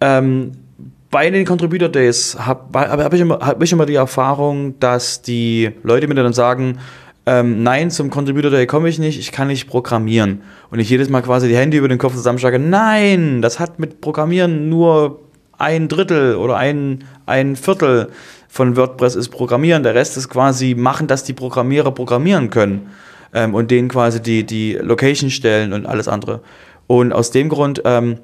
Ähm, 0.00 0.52
bei 1.10 1.30
den 1.30 1.46
Contributor 1.46 1.88
Days 1.88 2.36
habe 2.38 2.78
hab 2.78 3.14
ich, 3.14 3.20
immer, 3.20 3.38
hab 3.40 3.62
ich 3.62 3.72
immer 3.72 3.86
die 3.86 3.94
Erfahrung, 3.94 4.78
dass 4.78 5.22
die 5.22 5.70
Leute 5.82 6.06
mir 6.06 6.14
dann 6.14 6.34
sagen, 6.34 6.78
ähm, 7.24 7.62
nein, 7.62 7.90
zum 7.90 8.10
Contributor 8.10 8.50
Day 8.50 8.66
komme 8.66 8.88
ich 8.88 8.98
nicht, 8.98 9.18
ich 9.18 9.32
kann 9.32 9.48
nicht 9.48 9.68
programmieren. 9.68 10.42
Und 10.70 10.78
ich 10.80 10.90
jedes 10.90 11.08
Mal 11.08 11.22
quasi 11.22 11.48
die 11.48 11.56
Hände 11.56 11.78
über 11.78 11.88
den 11.88 11.98
Kopf 11.98 12.14
zusammenschlage, 12.14 12.58
nein, 12.58 13.40
das 13.40 13.58
hat 13.58 13.78
mit 13.78 14.00
Programmieren 14.00 14.68
nur 14.68 15.20
ein 15.56 15.88
Drittel 15.88 16.36
oder 16.36 16.56
ein, 16.56 17.04
ein 17.26 17.56
Viertel 17.56 18.10
von 18.48 18.76
WordPress 18.76 19.14
ist 19.14 19.30
Programmieren. 19.30 19.82
Der 19.82 19.94
Rest 19.94 20.16
ist 20.16 20.28
quasi 20.28 20.74
machen, 20.74 21.06
dass 21.06 21.24
die 21.24 21.32
Programmierer 21.32 21.90
programmieren 21.90 22.50
können 22.50 22.88
ähm, 23.32 23.54
und 23.54 23.70
denen 23.70 23.88
quasi 23.88 24.20
die, 24.20 24.44
die 24.44 24.74
Location 24.74 25.30
stellen 25.30 25.72
und 25.72 25.86
alles 25.86 26.08
andere. 26.08 26.40
Und 26.86 27.12
aus 27.12 27.30
dem 27.30 27.48
Grund 27.48 27.82
ähm, 27.84 28.18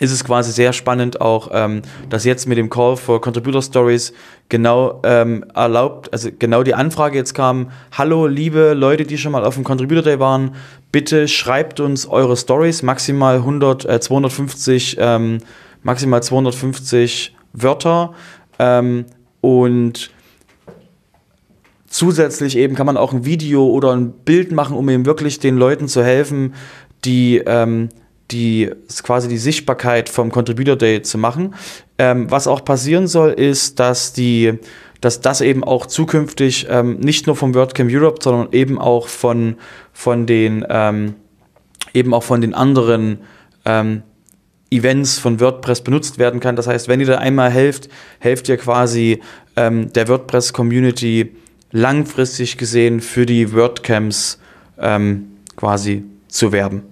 ist 0.00 0.10
es 0.10 0.24
quasi 0.24 0.50
sehr 0.52 0.72
spannend 0.72 1.20
auch, 1.20 1.50
ähm, 1.52 1.82
dass 2.08 2.24
jetzt 2.24 2.48
mit 2.48 2.58
dem 2.58 2.70
Call 2.70 2.96
for 2.96 3.20
Contributor 3.20 3.62
Stories 3.62 4.12
genau 4.48 5.00
ähm, 5.04 5.44
erlaubt, 5.54 6.12
also 6.12 6.30
genau 6.36 6.62
die 6.62 6.74
Anfrage 6.74 7.16
jetzt 7.16 7.34
kam, 7.34 7.70
hallo 7.92 8.26
liebe 8.26 8.74
Leute, 8.74 9.04
die 9.04 9.18
schon 9.18 9.32
mal 9.32 9.44
auf 9.44 9.54
dem 9.54 9.64
Contributor 9.64 10.02
Day 10.02 10.18
waren, 10.18 10.56
bitte 10.90 11.28
schreibt 11.28 11.78
uns 11.78 12.06
eure 12.06 12.36
Stories, 12.36 12.82
maximal 12.82 13.36
100, 13.36 13.84
äh, 13.84 14.00
250 14.00 14.96
ähm, 14.98 15.38
maximal 15.82 16.22
250 16.22 17.34
Wörter 17.52 18.14
ähm, 18.58 19.06
und 19.40 20.10
zusätzlich 21.92 22.56
eben 22.56 22.74
kann 22.74 22.86
man 22.86 22.96
auch 22.96 23.12
ein 23.12 23.24
Video 23.24 23.66
oder 23.66 23.92
ein 23.92 24.12
Bild 24.12 24.50
machen, 24.50 24.76
um 24.76 24.88
eben 24.88 25.06
wirklich 25.06 25.38
den 25.38 25.56
Leuten 25.56 25.88
zu 25.88 26.02
helfen, 26.02 26.54
die, 27.04 27.42
ähm, 27.46 27.90
die 28.30 28.70
quasi 29.02 29.28
die 29.28 29.38
Sichtbarkeit 29.38 30.08
vom 30.08 30.32
Contributor 30.32 30.76
Day 30.76 31.02
zu 31.02 31.18
machen. 31.18 31.54
Ähm, 31.98 32.30
was 32.30 32.46
auch 32.46 32.64
passieren 32.64 33.06
soll, 33.06 33.30
ist, 33.30 33.78
dass 33.78 34.12
die 34.12 34.58
dass 35.02 35.20
das 35.20 35.40
eben 35.40 35.64
auch 35.64 35.86
zukünftig 35.86 36.68
ähm, 36.70 37.00
nicht 37.00 37.26
nur 37.26 37.34
vom 37.34 37.56
WordCamp 37.56 37.90
Europe, 37.92 38.20
sondern 38.22 38.52
eben 38.52 38.78
auch 38.78 39.08
von, 39.08 39.56
von 39.92 40.26
den 40.26 40.64
ähm, 40.70 41.16
eben 41.92 42.14
auch 42.14 42.22
von 42.22 42.40
den 42.40 42.54
anderen 42.54 43.18
ähm, 43.64 44.04
Events 44.70 45.18
von 45.18 45.40
WordPress 45.40 45.82
benutzt 45.82 46.20
werden 46.20 46.38
kann. 46.38 46.54
Das 46.54 46.68
heißt, 46.68 46.86
wenn 46.86 47.00
ihr 47.00 47.06
da 47.06 47.18
einmal 47.18 47.50
helft, 47.50 47.88
helft 48.20 48.48
ihr 48.48 48.56
quasi 48.56 49.20
ähm, 49.56 49.92
der 49.92 50.06
WordPress-Community 50.06 51.34
langfristig 51.72 52.58
gesehen 52.58 53.00
für 53.00 53.26
die 53.26 53.52
WordCamps 53.52 54.38
ähm, 54.78 55.28
quasi 55.56 56.04
zu 56.28 56.52
werben. 56.52 56.82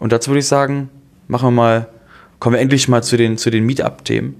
Und 0.00 0.12
dazu 0.12 0.30
würde 0.30 0.40
ich 0.40 0.46
sagen, 0.46 0.90
machen 1.28 1.48
wir 1.48 1.52
mal, 1.52 1.88
kommen 2.38 2.54
wir 2.54 2.60
endlich 2.60 2.88
mal 2.88 3.02
zu 3.02 3.16
den, 3.16 3.38
zu 3.38 3.50
den 3.50 3.64
Meetup-Themen, 3.64 4.34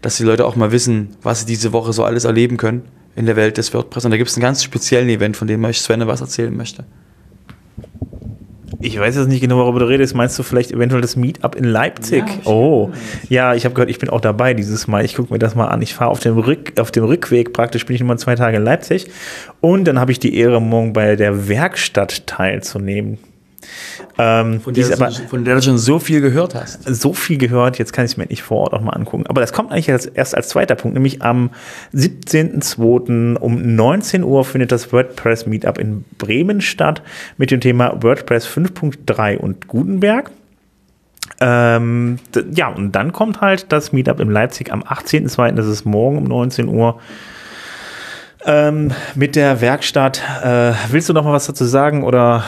dass 0.00 0.16
die 0.16 0.24
Leute 0.24 0.46
auch 0.46 0.56
mal 0.56 0.72
wissen, 0.72 1.16
was 1.22 1.40
sie 1.40 1.46
diese 1.46 1.72
Woche 1.72 1.92
so 1.92 2.04
alles 2.04 2.24
erleben 2.24 2.56
können 2.56 2.82
in 3.14 3.26
der 3.26 3.36
Welt 3.36 3.58
des 3.58 3.74
WordPress. 3.74 4.04
Und 4.04 4.10
da 4.10 4.16
gibt 4.16 4.30
es 4.30 4.36
einen 4.36 4.42
ganz 4.42 4.62
speziellen 4.62 5.08
Event, 5.08 5.36
von 5.36 5.48
dem 5.48 5.64
euch 5.64 5.80
Sven 5.80 6.06
was 6.06 6.20
erzählen 6.20 6.56
möchte. 6.56 6.84
Ich 8.84 8.98
weiß 8.98 9.16
jetzt 9.16 9.28
nicht 9.28 9.40
genau, 9.40 9.58
worüber 9.58 9.78
du 9.80 9.88
redest. 9.88 10.14
Meinst 10.16 10.36
du 10.38 10.42
vielleicht 10.42 10.72
eventuell 10.72 11.00
das 11.00 11.14
Meetup 11.14 11.54
in 11.54 11.64
Leipzig? 11.64 12.24
Ja, 12.26 12.50
oh, 12.50 12.90
ja, 13.28 13.54
ich 13.54 13.64
habe 13.64 13.74
gehört, 13.74 13.90
ich 13.90 14.00
bin 14.00 14.10
auch 14.10 14.20
dabei 14.20 14.54
dieses 14.54 14.88
Mal. 14.88 15.04
Ich 15.04 15.14
gucke 15.14 15.32
mir 15.32 15.38
das 15.38 15.54
mal 15.54 15.68
an. 15.68 15.80
Ich 15.82 15.94
fahre 15.94 16.10
auf 16.10 16.18
dem 16.18 16.36
Rück, 16.36 16.72
auf 16.80 16.90
dem 16.90 17.04
Rückweg 17.04 17.52
praktisch 17.52 17.86
bin 17.86 17.94
ich 17.94 18.00
immer 18.00 18.16
zwei 18.16 18.34
Tage 18.34 18.56
in 18.56 18.64
Leipzig 18.64 19.08
und 19.60 19.84
dann 19.84 20.00
habe 20.00 20.10
ich 20.10 20.18
die 20.18 20.36
Ehre, 20.36 20.60
morgen 20.60 20.92
bei 20.92 21.14
der 21.14 21.48
Werkstatt 21.48 22.26
teilzunehmen. 22.26 23.18
Ähm, 24.18 24.60
von, 24.60 24.74
der 24.74 24.92
aber, 24.92 25.10
schon, 25.10 25.28
von, 25.28 25.44
der 25.44 25.54
du 25.54 25.62
schon 25.62 25.78
so 25.78 25.98
viel 25.98 26.20
gehört 26.20 26.54
hast. 26.54 26.82
So 26.84 27.12
viel 27.12 27.38
gehört, 27.38 27.78
jetzt 27.78 27.92
kann 27.92 28.04
ich 28.04 28.12
es 28.12 28.16
mir 28.16 28.26
nicht 28.26 28.42
vor 28.42 28.58
Ort 28.58 28.74
auch 28.74 28.80
mal 28.80 28.92
angucken. 28.92 29.26
Aber 29.26 29.40
das 29.40 29.52
kommt 29.52 29.72
eigentlich 29.72 29.90
als, 29.90 30.06
erst 30.06 30.36
als 30.36 30.48
zweiter 30.48 30.74
Punkt, 30.74 30.94
nämlich 30.94 31.22
am 31.22 31.50
17.02. 31.94 33.36
um 33.36 33.74
19 33.74 34.24
Uhr 34.24 34.44
findet 34.44 34.72
das 34.72 34.92
WordPress 34.92 35.46
Meetup 35.46 35.78
in 35.78 36.04
Bremen 36.18 36.60
statt 36.60 37.02
mit 37.36 37.50
dem 37.50 37.60
Thema 37.60 38.02
WordPress 38.02 38.46
5.3 38.46 39.36
und 39.38 39.68
Gutenberg. 39.68 40.30
Ähm, 41.40 42.18
ja, 42.54 42.68
und 42.68 42.92
dann 42.92 43.12
kommt 43.12 43.40
halt 43.40 43.72
das 43.72 43.92
Meetup 43.92 44.20
in 44.20 44.30
Leipzig 44.30 44.72
am 44.72 44.82
18.02., 44.82 45.52
das 45.52 45.66
ist 45.66 45.84
morgen 45.84 46.18
um 46.18 46.24
19 46.24 46.68
Uhr. 46.68 47.00
Ähm, 48.44 48.92
mit 49.14 49.36
der 49.36 49.60
Werkstatt. 49.60 50.20
Äh, 50.42 50.72
willst 50.90 51.08
du 51.08 51.12
noch 51.12 51.24
mal 51.24 51.32
was 51.32 51.46
dazu 51.46 51.64
sagen 51.64 52.02
oder 52.02 52.44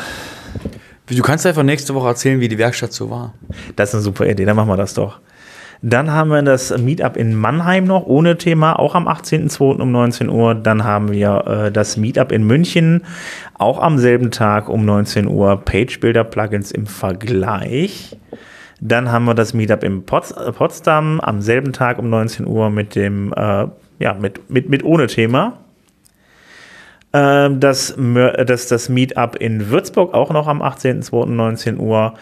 Du 1.06 1.22
kannst 1.22 1.46
einfach 1.46 1.62
nächste 1.62 1.94
Woche 1.94 2.08
erzählen, 2.08 2.40
wie 2.40 2.48
die 2.48 2.58
Werkstatt 2.58 2.92
so 2.92 3.10
war. 3.10 3.34
Das 3.76 3.90
ist 3.90 3.94
eine 3.96 4.02
super 4.02 4.26
Idee, 4.26 4.44
dann 4.44 4.56
machen 4.56 4.68
wir 4.68 4.76
das 4.76 4.94
doch. 4.94 5.20
Dann 5.82 6.10
haben 6.10 6.30
wir 6.30 6.40
das 6.40 6.76
Meetup 6.78 7.18
in 7.18 7.34
Mannheim 7.34 7.84
noch 7.84 8.06
ohne 8.06 8.38
Thema, 8.38 8.78
auch 8.78 8.94
am 8.94 9.06
18.02. 9.06 9.82
um 9.82 9.92
19 9.92 10.30
Uhr. 10.30 10.54
Dann 10.54 10.82
haben 10.82 11.12
wir 11.12 11.46
äh, 11.46 11.72
das 11.72 11.98
Meetup 11.98 12.32
in 12.32 12.46
München, 12.46 13.02
auch 13.58 13.82
am 13.82 13.98
selben 13.98 14.30
Tag 14.30 14.70
um 14.70 14.86
19 14.86 15.26
Uhr. 15.26 15.60
Page 15.62 16.00
Builder 16.00 16.24
Plugins 16.24 16.72
im 16.72 16.86
Vergleich. 16.86 18.16
Dann 18.80 19.12
haben 19.12 19.26
wir 19.26 19.34
das 19.34 19.52
Meetup 19.52 19.84
in 19.84 20.06
Pots 20.06 20.30
äh, 20.30 20.52
Potsdam 20.52 21.20
am 21.20 21.42
selben 21.42 21.74
Tag 21.74 21.98
um 21.98 22.08
19 22.08 22.46
Uhr 22.46 22.70
mit 22.70 22.94
dem, 22.94 23.34
äh, 23.34 23.66
ja, 23.98 24.14
mit, 24.14 24.50
mit, 24.50 24.70
mit 24.70 24.84
ohne 24.84 25.06
Thema. 25.06 25.63
Ähm, 27.14 27.60
das, 27.60 27.94
das, 27.96 28.66
das 28.66 28.88
Meetup 28.90 29.36
in 29.36 29.70
Würzburg 29.70 30.12
auch 30.12 30.30
noch 30.30 30.48
am 30.48 30.60
18.02.19 30.60 31.78
Uhr. 31.78 32.14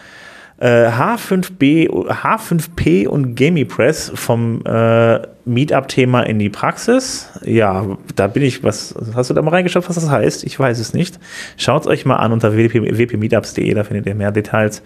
H5B, 0.61 1.89
H5P 1.89 3.05
und 3.05 3.35
GamiPress 3.35 4.13
vom 4.15 4.61
äh, 4.65 5.19
Meetup-Thema 5.45 6.21
in 6.21 6.39
die 6.39 6.49
Praxis. 6.49 7.29
Ja, 7.43 7.97
da 8.15 8.27
bin 8.27 8.43
ich, 8.43 8.63
was, 8.63 8.95
hast 9.13 9.29
du 9.29 9.33
da 9.33 9.41
mal 9.41 9.49
reingeschaut, 9.49 9.89
was 9.89 9.95
das 9.95 10.09
heißt? 10.09 10.45
Ich 10.45 10.57
weiß 10.57 10.79
es 10.79 10.93
nicht. 10.93 11.19
Schaut 11.57 11.81
es 11.81 11.87
euch 11.87 12.05
mal 12.05 12.15
an 12.17 12.31
unter 12.31 12.53
wpmeetups.de, 12.53 13.73
da 13.73 13.83
findet 13.83 14.05
ihr 14.05 14.15
mehr 14.15 14.31
Details. 14.31 14.83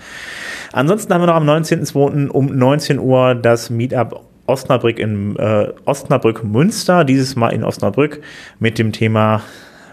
Ansonsten 0.71 1.13
haben 1.13 1.21
wir 1.21 1.27
noch 1.27 1.35
am 1.35 1.47
19.02. 1.47 2.29
um 2.29 2.57
19 2.57 2.97
Uhr 2.97 3.35
das 3.35 3.69
Meetup 3.69 4.21
Osnabrück 4.47 4.97
in 4.97 5.35
äh, 5.35 5.67
Osnabrück 5.85 6.43
Münster, 6.43 7.03
dieses 7.03 7.35
Mal 7.35 7.49
in 7.49 7.63
Osnabrück 7.63 8.21
mit 8.59 8.79
dem 8.79 8.93
Thema 8.93 9.41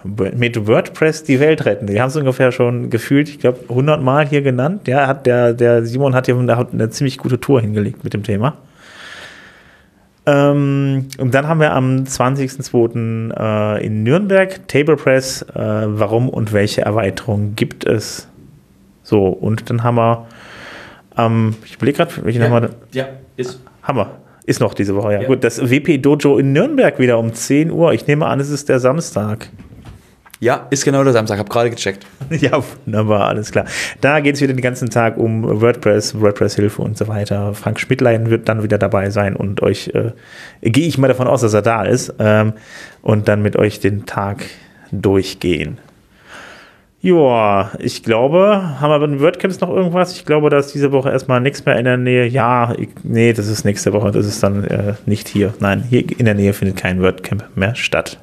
mit 0.05 0.67
WordPress 0.67 1.25
die 1.25 1.41
Welt 1.41 1.65
retten. 1.65 1.87
Die 1.87 2.01
haben 2.01 2.09
es 2.09 2.17
ungefähr 2.17 2.53
schon 2.53 2.91
gefühlt, 2.91 3.29
ich 3.29 3.39
glaube, 3.39 3.61
100 3.69 4.03
Mal 4.03 4.27
hier 4.27 4.43
genannt. 4.43 4.87
Ja, 4.87 5.07
hat 5.07 5.27
der, 5.27 5.55
der 5.55 5.85
Simon 5.85 6.15
hat 6.15 6.27
hier 6.27 6.37
eine 6.37 6.91
ziemlich 6.91 7.19
gute 7.19 7.41
Tour 7.41 7.61
hingelegt 7.61 8.05
mit 8.05 8.13
dem 8.13 8.23
Thema. 8.23 8.59
Ähm, 10.27 11.09
und 11.19 11.35
dann 11.35 11.49
haben 11.49 11.61
wir 11.61 11.73
am 11.73 12.05
20.02. 12.05 13.33
Äh, 13.79 13.85
in 13.87 14.03
Nürnberg 14.03 14.69
TablePress. 14.69 15.43
Äh, 15.43 15.47
warum 15.55 16.29
und 16.29 16.53
welche 16.53 16.83
Erweiterungen 16.83 17.57
gibt 17.57 17.87
es? 17.87 18.29
So, 19.03 19.27
und 19.27 19.69
dann 19.69 19.83
haben 19.83 19.97
wir 19.97 20.27
ähm, 21.17 21.55
ich 21.65 21.75
überlege 21.75 21.99
gerade, 21.99 22.13
welche 22.23 22.41
ja, 22.41 22.49
nochmal. 22.49 22.71
Ja, 22.93 23.09
ist. 23.37 23.61
Hammer. 23.83 24.11
Ist 24.47 24.61
noch 24.61 24.75
diese 24.75 24.95
Woche, 24.95 25.15
ja. 25.15 25.23
ja. 25.23 25.27
Gut, 25.27 25.43
das 25.43 25.71
WP 25.71 25.99
Dojo 26.03 26.39
in 26.39 26.53
Nürnberg 26.53 26.99
wieder 26.99 27.19
um 27.19 27.33
10 27.33 27.71
Uhr. 27.71 27.95
Ich 27.95 28.07
nehme 28.07 28.27
an, 28.27 28.41
es 28.41 28.51
ist 28.51 28.69
der 28.69 28.79
Samstag. 28.79 29.49
Ja, 30.45 30.67
ist 30.69 30.85
genau 30.85 31.03
der 31.03 31.15
Samstag. 31.15 31.39
Hab 31.39 31.49
gerade 31.49 31.71
gecheckt. 31.71 32.05
Ja, 32.31 32.63
wunderbar, 32.85 33.29
alles 33.29 33.51
klar. 33.51 33.65
Da 34.03 34.21
geht 34.21 34.35
es 34.35 34.43
wieder 34.43 34.53
den 34.53 34.61
ganzen 34.61 34.91
Tag 34.91 35.17
um 35.17 35.43
WordPress, 35.63 36.21
WordPress-Hilfe 36.21 36.83
und 36.83 36.99
so 36.99 37.09
weiter. 37.09 37.55
Frank 37.55 37.81
Schmidtlein 37.81 38.29
wird 38.29 38.47
dann 38.47 38.63
wieder 38.63 38.77
dabei 38.77 39.09
sein 39.09 39.37
und 39.37 39.63
euch, 39.63 39.89
äh, 39.95 40.13
gehe 40.61 40.87
ich 40.87 40.99
mal 40.99 41.09
davon 41.09 41.29
aus, 41.29 41.41
dass 41.41 41.55
er 41.55 41.63
da 41.63 41.85
ist, 41.85 42.13
ähm, 42.19 42.53
und 43.01 43.27
dann 43.27 43.41
mit 43.41 43.57
euch 43.57 43.81
den 43.81 44.05
Tag 44.05 44.45
durchgehen. 44.93 45.79
Ja, 47.01 47.71
ich 47.79 48.03
glaube, 48.03 48.79
haben 48.81 48.91
wir 48.91 48.99
bei 48.99 49.07
den 49.07 49.21
WordCamps 49.21 49.61
noch 49.61 49.71
irgendwas? 49.71 50.13
Ich 50.13 50.27
glaube, 50.27 50.51
da 50.51 50.59
ist 50.59 50.75
diese 50.75 50.93
Woche 50.93 51.09
erstmal 51.09 51.41
nichts 51.41 51.65
mehr 51.65 51.79
in 51.79 51.87
der 51.87 51.97
Nähe. 51.97 52.27
Ja, 52.27 52.75
ich, 52.77 52.91
nee, 53.03 53.33
das 53.33 53.49
ist 53.49 53.65
nächste 53.65 53.95
Woche. 53.95 54.11
Das 54.11 54.27
ist 54.27 54.43
dann 54.43 54.65
äh, 54.65 54.95
nicht 55.07 55.27
hier. 55.27 55.55
Nein, 55.61 55.83
hier 55.89 56.05
in 56.19 56.27
der 56.27 56.35
Nähe 56.35 56.53
findet 56.53 56.77
kein 56.77 57.01
WordCamp 57.01 57.45
mehr 57.55 57.75
statt. 57.75 58.19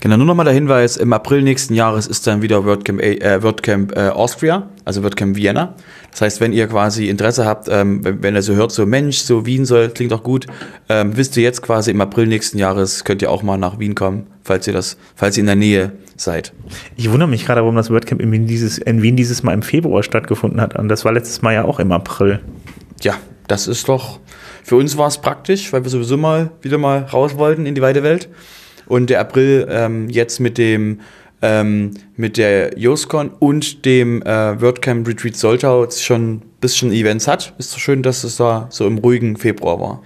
Genau, 0.00 0.16
nur 0.16 0.26
nochmal 0.26 0.44
der 0.44 0.54
Hinweis, 0.54 0.96
im 0.96 1.12
April 1.12 1.42
nächsten 1.42 1.74
Jahres 1.74 2.06
ist 2.06 2.26
dann 2.26 2.42
wieder 2.42 2.64
WordCamp, 2.64 3.00
äh, 3.02 3.42
WordCamp 3.42 3.96
äh, 3.96 4.08
Austria, 4.08 4.68
also 4.84 5.02
WordCamp 5.02 5.36
Vienna. 5.36 5.74
Das 6.10 6.20
heißt, 6.20 6.40
wenn 6.40 6.52
ihr 6.52 6.66
quasi 6.66 7.08
Interesse 7.08 7.44
habt, 7.44 7.68
ähm, 7.70 8.04
wenn, 8.04 8.22
wenn 8.22 8.34
ihr 8.34 8.42
so 8.42 8.54
hört, 8.54 8.72
so 8.72 8.86
Mensch, 8.86 9.18
so 9.18 9.46
Wien 9.46 9.64
soll, 9.64 9.88
klingt 9.88 10.12
auch 10.12 10.22
gut, 10.22 10.46
ähm, 10.88 11.16
wisst 11.16 11.36
ihr 11.36 11.42
jetzt 11.42 11.62
quasi 11.62 11.90
im 11.90 12.00
April 12.00 12.26
nächsten 12.26 12.58
Jahres, 12.58 13.04
könnt 13.04 13.22
ihr 13.22 13.30
auch 13.30 13.42
mal 13.42 13.58
nach 13.58 13.78
Wien 13.78 13.94
kommen, 13.94 14.26
falls 14.42 14.66
ihr 14.66 14.72
das, 14.72 14.96
falls 15.14 15.36
ihr 15.36 15.42
in 15.42 15.46
der 15.46 15.56
Nähe 15.56 15.92
seid. 16.16 16.52
Ich 16.96 17.10
wundere 17.10 17.28
mich 17.28 17.44
gerade, 17.44 17.60
warum 17.60 17.76
das 17.76 17.90
WordCamp 17.90 18.20
in 18.20 18.32
Wien, 18.32 18.46
dieses, 18.46 18.78
in 18.78 19.02
Wien 19.02 19.16
dieses 19.16 19.42
Mal 19.42 19.52
im 19.52 19.62
Februar 19.62 20.02
stattgefunden 20.02 20.60
hat. 20.60 20.78
Und 20.78 20.88
das 20.88 21.04
war 21.04 21.12
letztes 21.12 21.42
Mal 21.42 21.54
ja 21.54 21.64
auch 21.64 21.80
im 21.80 21.92
April. 21.92 22.40
Ja, 23.02 23.14
das 23.48 23.66
ist 23.66 23.88
doch, 23.88 24.20
für 24.64 24.76
uns 24.76 24.96
war 24.96 25.08
es 25.08 25.18
praktisch, 25.18 25.72
weil 25.72 25.84
wir 25.84 25.90
sowieso 25.90 26.16
mal 26.16 26.50
wieder 26.62 26.78
mal 26.78 27.02
raus 27.02 27.36
wollten 27.36 27.66
in 27.66 27.74
die 27.74 27.82
weite 27.82 28.02
Welt. 28.02 28.28
Und 28.86 29.10
der 29.10 29.20
April 29.20 29.66
ähm, 29.70 30.08
jetzt 30.08 30.40
mit 30.40 30.58
dem 30.58 31.00
ähm, 31.42 31.92
mit 32.16 32.38
der 32.38 32.78
JOSCON 32.78 33.28
und 33.28 33.84
dem 33.84 34.22
äh, 34.22 34.60
WordCamp 34.60 35.06
Retreat 35.06 35.36
Soltau 35.36 35.88
schon 35.90 36.34
ein 36.34 36.42
bisschen 36.60 36.92
Events 36.92 37.28
hat. 37.28 37.54
Ist 37.58 37.72
so 37.72 37.78
schön, 37.78 38.02
dass 38.02 38.24
es 38.24 38.36
da 38.36 38.66
so 38.70 38.86
im 38.86 38.98
ruhigen 38.98 39.36
Februar 39.36 39.80
war. 39.80 40.02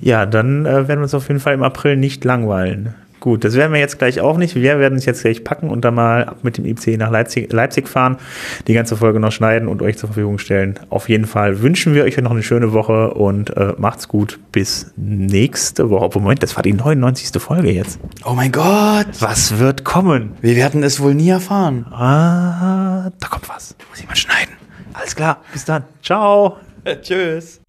Ja, 0.00 0.26
dann 0.26 0.66
äh, 0.66 0.88
werden 0.88 0.98
wir 0.98 1.04
uns 1.04 1.14
auf 1.14 1.28
jeden 1.28 1.40
Fall 1.40 1.54
im 1.54 1.62
April 1.62 1.96
nicht 1.96 2.24
langweilen. 2.24 2.94
Gut, 3.24 3.42
das 3.42 3.54
werden 3.54 3.72
wir 3.72 3.80
jetzt 3.80 3.98
gleich 3.98 4.20
auch 4.20 4.36
nicht. 4.36 4.54
Wir 4.54 4.78
werden 4.78 4.98
es 4.98 5.06
jetzt 5.06 5.22
gleich 5.22 5.44
packen 5.44 5.70
und 5.70 5.82
dann 5.82 5.94
mal 5.94 6.26
ab 6.26 6.40
mit 6.42 6.58
dem 6.58 6.66
IC 6.66 6.98
nach 6.98 7.10
Leipzig, 7.10 7.50
Leipzig 7.50 7.88
fahren, 7.88 8.18
die 8.66 8.74
ganze 8.74 8.98
Folge 8.98 9.18
noch 9.18 9.32
schneiden 9.32 9.66
und 9.66 9.80
euch 9.80 9.96
zur 9.96 10.08
Verfügung 10.08 10.36
stellen. 10.36 10.78
Auf 10.90 11.08
jeden 11.08 11.24
Fall 11.24 11.62
wünschen 11.62 11.94
wir 11.94 12.04
euch 12.04 12.18
noch 12.18 12.32
eine 12.32 12.42
schöne 12.42 12.74
Woche 12.74 13.14
und 13.14 13.56
äh, 13.56 13.72
macht's 13.78 14.08
gut. 14.08 14.38
Bis 14.52 14.92
nächste 14.96 15.88
Woche. 15.88 16.10
Moment, 16.18 16.42
das 16.42 16.54
war 16.54 16.62
die 16.62 16.74
99. 16.74 17.40
Folge 17.40 17.70
jetzt. 17.70 17.98
Oh 18.26 18.34
mein 18.34 18.52
Gott! 18.52 19.06
Was 19.20 19.58
wird 19.58 19.84
kommen? 19.84 20.32
Wir 20.42 20.56
werden 20.56 20.82
es 20.82 21.00
wohl 21.00 21.14
nie 21.14 21.30
erfahren. 21.30 21.86
Ah, 21.90 23.10
da 23.20 23.28
kommt 23.28 23.48
was. 23.48 23.74
Muss 23.88 24.00
ich 24.00 24.06
mal 24.06 24.16
schneiden. 24.16 24.52
Alles 24.92 25.16
klar, 25.16 25.38
bis 25.50 25.64
dann. 25.64 25.84
Ciao. 26.02 26.58
Tschüss. 27.00 27.63